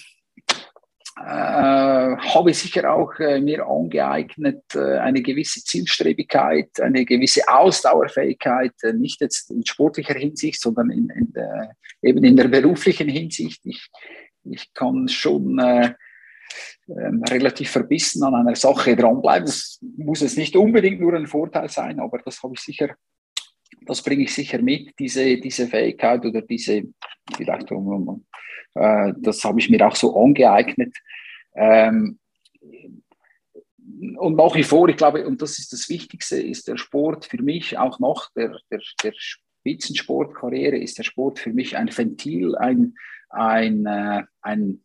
äh, 1.19 1.23
habe 1.23 2.53
sicher 2.53 2.93
auch 2.93 3.19
äh, 3.19 3.41
mir 3.41 3.67
angeeignet, 3.67 4.63
äh, 4.75 4.99
eine 4.99 5.23
gewisse 5.23 5.65
Zielstrebigkeit, 5.65 6.79
eine 6.81 7.05
gewisse 7.07 7.49
Ausdauerfähigkeit, 7.49 8.73
äh, 8.83 8.93
nicht 8.93 9.21
jetzt 9.23 9.51
in 9.51 9.65
sportlicher 9.65 10.15
Hinsicht, 10.15 10.61
sondern 10.61 10.91
in, 10.91 11.09
in 11.11 11.33
der, 11.33 11.75
eben 12.03 12.23
in 12.23 12.37
der 12.37 12.49
beruflichen 12.49 13.09
Hinsicht. 13.09 13.63
Ich, 13.65 13.89
ich 14.45 14.75
kann 14.75 15.09
schon 15.09 15.59
äh, 15.59 15.95
ähm, 16.89 17.23
relativ 17.29 17.71
verbissen 17.71 18.23
an 18.23 18.35
einer 18.35 18.55
Sache 18.55 18.95
dranbleiben. 18.95 19.47
Das 19.47 19.79
muss 19.97 20.21
jetzt 20.21 20.37
nicht 20.37 20.55
unbedingt 20.55 21.01
nur 21.01 21.15
ein 21.15 21.27
Vorteil 21.27 21.71
sein, 21.71 21.99
aber 21.99 22.19
das 22.19 22.43
habe 22.43 22.55
ich 22.55 22.61
sicher 22.61 22.95
das 23.87 24.03
bringe 24.03 24.25
ich 24.25 24.35
sicher 24.35 24.61
mit, 24.61 24.99
diese, 24.99 25.39
diese 25.39 25.67
Fähigkeit 25.67 26.25
oder 26.25 26.43
diese, 26.43 26.83
vielleicht, 27.37 27.71
äh, 27.71 29.13
das 29.19 29.45
habe 29.45 29.61
ich 29.61 29.71
mir 29.71 29.87
auch 29.87 29.97
so 29.97 30.17
angeeignet. 30.17 30.95
Ähm, 31.55 32.19
und 34.19 34.37
nach 34.37 34.55
wie 34.55 34.65
vor, 34.65 34.89
ich 34.89 34.97
glaube, 34.97 35.27
und 35.27 35.41
das 35.41 35.59
ist 35.59 35.73
das 35.73 35.89
Wichtigste, 35.89 36.41
ist 36.41 36.69
der 36.69 36.77
Sport 36.77 37.25
für 37.27 37.43
mich, 37.43 37.79
auch 37.79 37.99
nach 37.99 38.31
der, 38.35 38.59
der, 38.71 38.81
der 39.03 39.13
Spitzensportkarriere, 39.17 40.77
ist 40.77 40.99
der 40.99 41.05
Sport 41.05 41.39
für 41.39 41.53
mich 41.53 41.77
ein 41.77 41.97
Ventil, 41.97 42.57
ein, 42.57 42.95
ein, 43.31 43.87
äh, 43.87 44.23
ein 44.43 44.83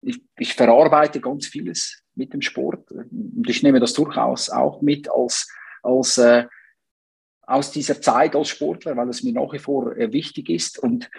ich, 0.00 0.20
ich 0.38 0.54
verarbeite 0.54 1.20
ganz 1.20 1.46
vieles 1.46 2.02
mit 2.14 2.32
dem 2.32 2.40
Sport 2.40 2.90
und 2.92 3.48
ich 3.48 3.62
nehme 3.62 3.80
das 3.80 3.92
durchaus 3.92 4.48
auch 4.48 4.80
mit 4.80 5.10
als, 5.10 5.50
als 5.82 6.18
äh, 6.18 6.46
aus 7.48 7.72
dieser 7.72 8.00
Zeit 8.00 8.36
als 8.36 8.48
Sportler, 8.48 8.96
weil 8.96 9.08
es 9.08 9.22
mir 9.22 9.32
nach 9.32 9.52
wie 9.52 9.58
vor 9.58 9.96
äh, 9.96 10.12
wichtig 10.12 10.50
ist 10.50 10.78
und 10.78 11.10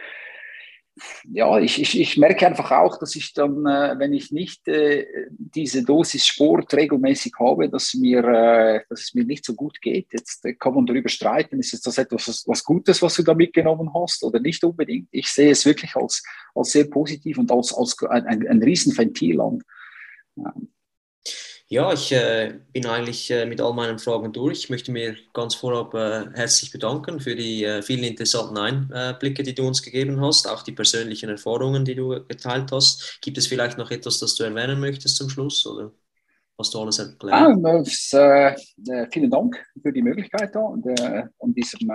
ja, 1.32 1.58
ich, 1.60 1.82
ich, 1.82 1.98
ich 1.98 2.18
merke 2.18 2.46
einfach 2.46 2.72
auch, 2.72 3.00
dass 3.00 3.16
ich 3.16 3.34
dann, 3.34 3.66
äh, 3.66 3.96
wenn 3.98 4.12
ich 4.12 4.32
nicht 4.32 4.68
äh, 4.68 5.08
diese 5.30 5.86
Dosis 5.86 6.28
Sport 6.28 6.74
regelmäßig 6.74 7.34
habe, 7.40 7.70
dass, 7.70 7.94
mir, 7.94 8.84
dass 8.90 9.04
es 9.04 9.14
mir 9.14 9.24
nicht 9.24 9.46
so 9.46 9.54
gut 9.54 9.80
geht. 9.80 10.08
Jetzt 10.12 10.46
kann 10.60 10.74
man 10.74 10.86
darüber 10.86 11.08
streiten, 11.08 11.60
ist 11.60 11.88
das 11.88 11.98
etwas 11.98 12.44
was 12.46 12.64
Gutes, 12.66 13.02
was 13.02 13.16
du 13.16 13.24
da 13.24 13.34
mitgenommen 13.34 13.94
hast 13.94 14.26
oder 14.26 14.42
nicht 14.42 14.62
unbedingt. 14.66 15.08
Ich 15.12 15.30
sehe 15.30 15.52
es 15.52 15.66
wirklich 15.66 15.96
als, 15.96 16.22
als 16.54 16.72
sehr 16.72 16.90
positiv 16.90 17.38
und 17.38 17.50
als, 17.50 17.74
als 17.74 17.96
ein, 18.10 18.26
ein, 18.26 18.46
ein 18.46 18.62
Riesenventil 18.62 19.40
an. 19.40 19.64
Ja. 20.36 20.54
Ja, 21.72 21.94
ich 21.94 22.12
äh, 22.12 22.56
bin 22.74 22.88
eigentlich 22.88 23.30
äh, 23.30 23.46
mit 23.46 23.62
all 23.62 23.76
meinen 23.76 24.00
Fragen 24.00 24.34
durch. 24.34 24.58
Ich 24.58 24.70
möchte 24.72 24.92
mir 24.92 25.16
ganz 25.34 25.54
vorab 25.54 25.94
äh, 25.94 26.26
herzlich 26.34 26.72
bedanken 26.72 27.20
für 27.20 27.36
die 27.36 27.64
äh, 27.64 27.84
vielen 27.84 28.04
interessanten 28.06 28.58
Einblicke, 28.58 29.44
die 29.44 29.54
du 29.54 29.68
uns 29.68 29.84
gegeben 29.84 30.20
hast, 30.20 30.50
auch 30.50 30.64
die 30.64 30.72
persönlichen 30.72 31.30
Erfahrungen, 31.30 31.86
die 31.86 31.94
du 31.94 32.26
geteilt 32.28 32.72
hast. 32.72 33.20
Gibt 33.22 33.38
es 33.38 33.46
vielleicht 33.46 33.78
noch 33.78 33.92
etwas, 33.92 34.18
das 34.18 34.34
du 34.34 34.46
erwähnen 34.46 34.80
möchtest 34.80 35.18
zum 35.18 35.30
Schluss 35.30 35.64
oder 35.68 35.92
hast 36.58 36.74
du 36.74 36.80
alles 36.80 36.98
erklärt? 36.98 37.36
Ah, 37.36 37.78
äh, 38.18 39.08
vielen 39.12 39.30
Dank 39.30 39.64
für 39.80 39.94
die 39.94 40.02
Möglichkeit, 40.02 40.56
da 40.56 40.62
und, 40.62 40.88
äh, 40.88 41.24
an 41.40 41.54
diesem 41.54 41.92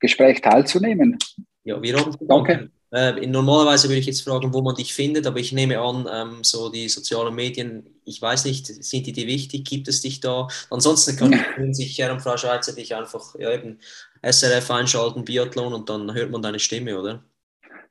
Gespräch 0.00 0.40
teilzunehmen. 0.40 1.16
Ja, 1.62 1.80
wir 1.80 1.96
haben 1.96 2.16
Danke. 2.26 2.72
Äh, 2.92 3.26
normalerweise 3.26 3.88
würde 3.88 4.00
ich 4.00 4.06
jetzt 4.06 4.20
fragen, 4.20 4.52
wo 4.52 4.60
man 4.60 4.74
dich 4.74 4.92
findet, 4.92 5.26
aber 5.26 5.38
ich 5.38 5.52
nehme 5.52 5.80
an, 5.80 6.06
ähm, 6.12 6.44
so 6.44 6.68
die 6.68 6.90
sozialen 6.90 7.34
Medien, 7.34 7.86
ich 8.04 8.20
weiß 8.20 8.44
nicht, 8.44 8.66
sind 8.66 9.06
die 9.06 9.12
dir 9.12 9.26
wichtig? 9.26 9.64
Gibt 9.64 9.88
es 9.88 10.02
dich 10.02 10.20
da? 10.20 10.46
Ansonsten 10.68 11.16
können 11.16 11.72
sich 11.72 11.98
Herr 11.98 12.12
und 12.12 12.20
Frau 12.20 12.36
Schweizer 12.36 12.74
dich 12.74 12.94
einfach 12.94 13.34
ja, 13.38 13.50
eben 13.50 13.78
SRF 14.22 14.70
einschalten, 14.70 15.24
Biathlon 15.24 15.72
und 15.72 15.88
dann 15.88 16.12
hört 16.12 16.30
man 16.30 16.42
deine 16.42 16.58
Stimme, 16.58 17.00
oder? 17.00 17.24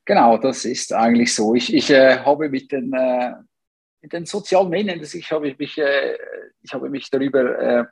Genau, 0.06 0.38
das 0.38 0.66
ist 0.66 0.94
eigentlich 0.94 1.34
so. 1.34 1.56
Ich, 1.56 1.74
ich 1.74 1.90
äh, 1.90 2.20
habe 2.20 2.50
mit 2.50 2.72
den, 2.72 2.94
äh, 2.94 3.34
mit 4.02 4.14
den 4.14 4.28
sozialen 4.28 4.70
Medien, 4.70 5.02
ich 5.02 5.32
habe 5.32 5.56
mich, 5.58 5.78
äh, 5.80 6.16
ich 6.62 6.74
habe 6.74 6.90
mich 6.92 7.10
darüber 7.10 7.60
äh, 7.60 7.86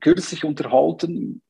kürzlich 0.00 0.44
unterhalten, 0.44 1.42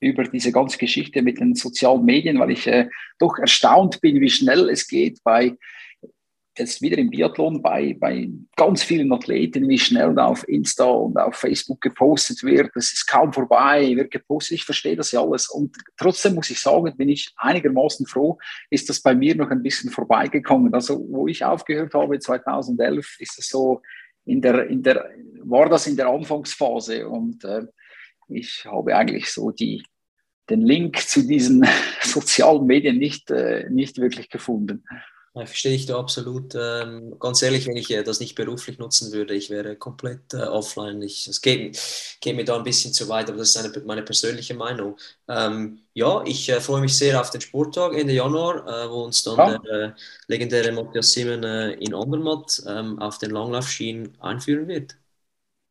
über 0.00 0.24
diese 0.24 0.52
ganze 0.52 0.78
Geschichte 0.78 1.22
mit 1.22 1.40
den 1.40 1.54
sozialen 1.54 2.04
Medien, 2.04 2.38
weil 2.38 2.50
ich 2.50 2.66
äh, 2.66 2.88
doch 3.18 3.38
erstaunt 3.38 4.00
bin, 4.00 4.20
wie 4.20 4.30
schnell 4.30 4.68
es 4.70 4.88
geht 4.88 5.22
bei 5.22 5.56
jetzt 6.60 6.82
wieder 6.82 6.98
im 6.98 7.10
Biathlon 7.10 7.62
bei, 7.62 7.96
bei 7.98 8.28
ganz 8.56 8.82
vielen 8.82 9.12
Athleten, 9.12 9.68
wie 9.68 9.78
schnell 9.78 10.18
auf 10.18 10.46
Insta 10.48 10.84
und 10.84 11.16
auf 11.16 11.36
Facebook 11.36 11.80
gepostet 11.80 12.42
wird. 12.42 12.70
Das 12.74 12.92
ist 12.92 13.06
kaum 13.06 13.32
vorbei, 13.32 13.96
wird 13.96 14.10
gepostet. 14.10 14.58
Ich 14.58 14.64
verstehe 14.64 14.96
das 14.96 15.12
ja 15.12 15.22
alles. 15.22 15.48
Und 15.48 15.76
trotzdem 15.96 16.34
muss 16.34 16.50
ich 16.50 16.60
sagen, 16.60 16.96
bin 16.96 17.08
ich 17.08 17.32
einigermaßen 17.36 18.06
froh, 18.06 18.38
ist 18.68 18.88
das 18.88 19.00
bei 19.00 19.14
mir 19.14 19.34
noch 19.34 19.50
ein 19.50 19.62
bisschen 19.62 19.90
vorbeigekommen. 19.90 20.72
Also, 20.74 21.04
wo 21.08 21.26
ich 21.26 21.44
aufgehört 21.44 21.94
habe 21.94 22.18
2011, 22.18 23.16
ist 23.20 23.38
es 23.38 23.48
so, 23.48 23.80
in 24.26 24.40
der, 24.40 24.66
in 24.66 24.82
der, 24.82 25.08
war 25.42 25.68
das 25.68 25.86
in 25.86 25.96
der 25.96 26.08
Anfangsphase 26.08 27.08
und 27.08 27.42
äh, 27.44 27.62
ich 28.30 28.64
habe 28.64 28.96
eigentlich 28.96 29.30
so 29.30 29.50
die, 29.50 29.82
den 30.48 30.62
Link 30.62 30.98
zu 30.98 31.26
diesen 31.26 31.66
sozialen 32.02 32.66
Medien 32.66 32.98
nicht, 32.98 33.30
äh, 33.30 33.68
nicht 33.70 33.98
wirklich 33.98 34.28
gefunden. 34.28 34.84
Ja, 35.32 35.46
verstehe 35.46 35.76
ich 35.76 35.86
da 35.86 35.96
absolut. 35.96 36.56
Ähm, 36.56 37.16
ganz 37.20 37.40
ehrlich, 37.42 37.64
wenn 37.68 37.76
ich 37.76 37.88
äh, 37.92 38.02
das 38.02 38.18
nicht 38.18 38.34
beruflich 38.34 38.78
nutzen 38.78 39.12
würde, 39.12 39.32
ich 39.34 39.48
wäre 39.48 39.76
komplett 39.76 40.34
äh, 40.34 40.38
offline. 40.38 41.02
es 41.02 41.40
geht, 41.40 41.80
geht, 42.20 42.34
mir 42.34 42.44
da 42.44 42.56
ein 42.56 42.64
bisschen 42.64 42.92
zu 42.92 43.08
weit, 43.08 43.28
aber 43.28 43.38
das 43.38 43.54
ist 43.54 43.56
eine, 43.56 43.84
meine 43.86 44.02
persönliche 44.02 44.54
Meinung. 44.54 44.96
Ähm, 45.28 45.82
ja, 45.94 46.24
ich 46.26 46.48
äh, 46.48 46.60
freue 46.60 46.80
mich 46.80 46.98
sehr 46.98 47.20
auf 47.20 47.30
den 47.30 47.40
Sporttag 47.40 47.94
Ende 47.94 48.12
Januar, 48.12 48.66
äh, 48.66 48.90
wo 48.90 49.04
uns 49.04 49.22
dann 49.22 49.36
ja. 49.36 49.58
der 49.58 49.80
äh, 49.80 49.92
legendäre 50.26 50.72
Matthias 50.72 51.12
Simon 51.12 51.44
äh, 51.44 51.74
in 51.74 51.94
Andermatt 51.94 52.60
ähm, 52.66 52.98
auf 52.98 53.18
den 53.18 53.30
Langlaufschienen 53.30 54.20
einführen 54.20 54.66
wird. 54.66 54.96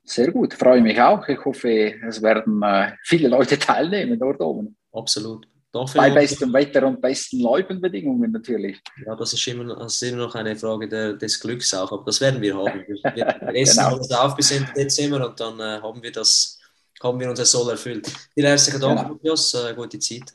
Sehr 0.09 0.31
gut, 0.31 0.55
freue 0.55 0.81
mich 0.81 0.99
auch. 0.99 1.27
Ich 1.27 1.45
hoffe, 1.45 1.93
es 2.07 2.21
werden 2.21 2.63
äh, 2.63 2.93
viele 3.03 3.27
Leute 3.27 3.59
teilnehmen 3.59 4.19
dort 4.19 4.41
oben. 4.41 4.75
Absolut. 4.91 5.47
Bei 5.93 6.09
bestem 6.09 6.51
Wetter 6.51 6.87
und 6.87 6.99
besten 6.99 7.41
Läupenbedingungen 7.41 8.31
natürlich. 8.31 8.81
Ja, 9.05 9.15
das 9.15 9.33
ist 9.33 9.47
immer, 9.47 9.75
das 9.75 10.01
ist 10.01 10.01
immer 10.01 10.23
noch 10.23 10.33
eine 10.33 10.55
Frage 10.55 10.89
der, 10.89 11.13
des 11.13 11.39
Glücks 11.39 11.75
auch, 11.75 11.91
aber 11.91 12.03
das 12.05 12.19
werden 12.21 12.41
wir 12.41 12.57
haben. 12.57 12.83
Wir, 12.87 13.15
wir 13.15 13.55
essen 13.55 13.77
genau. 13.77 13.95
alles 13.95 14.11
auf 14.11 14.35
bis 14.35 14.49
Ende 14.49 14.73
Dezember 14.73 15.29
und 15.29 15.39
dann 15.39 15.59
äh, 15.59 15.79
haben 15.79 16.01
wir 16.01 16.11
das, 16.11 16.57
haben 17.03 17.19
wir 17.19 17.29
unser 17.29 17.45
Soll 17.45 17.69
erfüllt. 17.69 18.11
Vielen 18.33 18.47
herzlichen 18.47 18.81
Dank, 18.81 18.97
genau. 18.97 19.13
Matthias. 19.13 19.53
Äh, 19.53 19.75
gute 19.75 19.99
Zeit. 19.99 20.33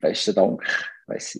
Besten 0.00 0.34
Dank. 0.34 0.64
Weiss 1.06 1.38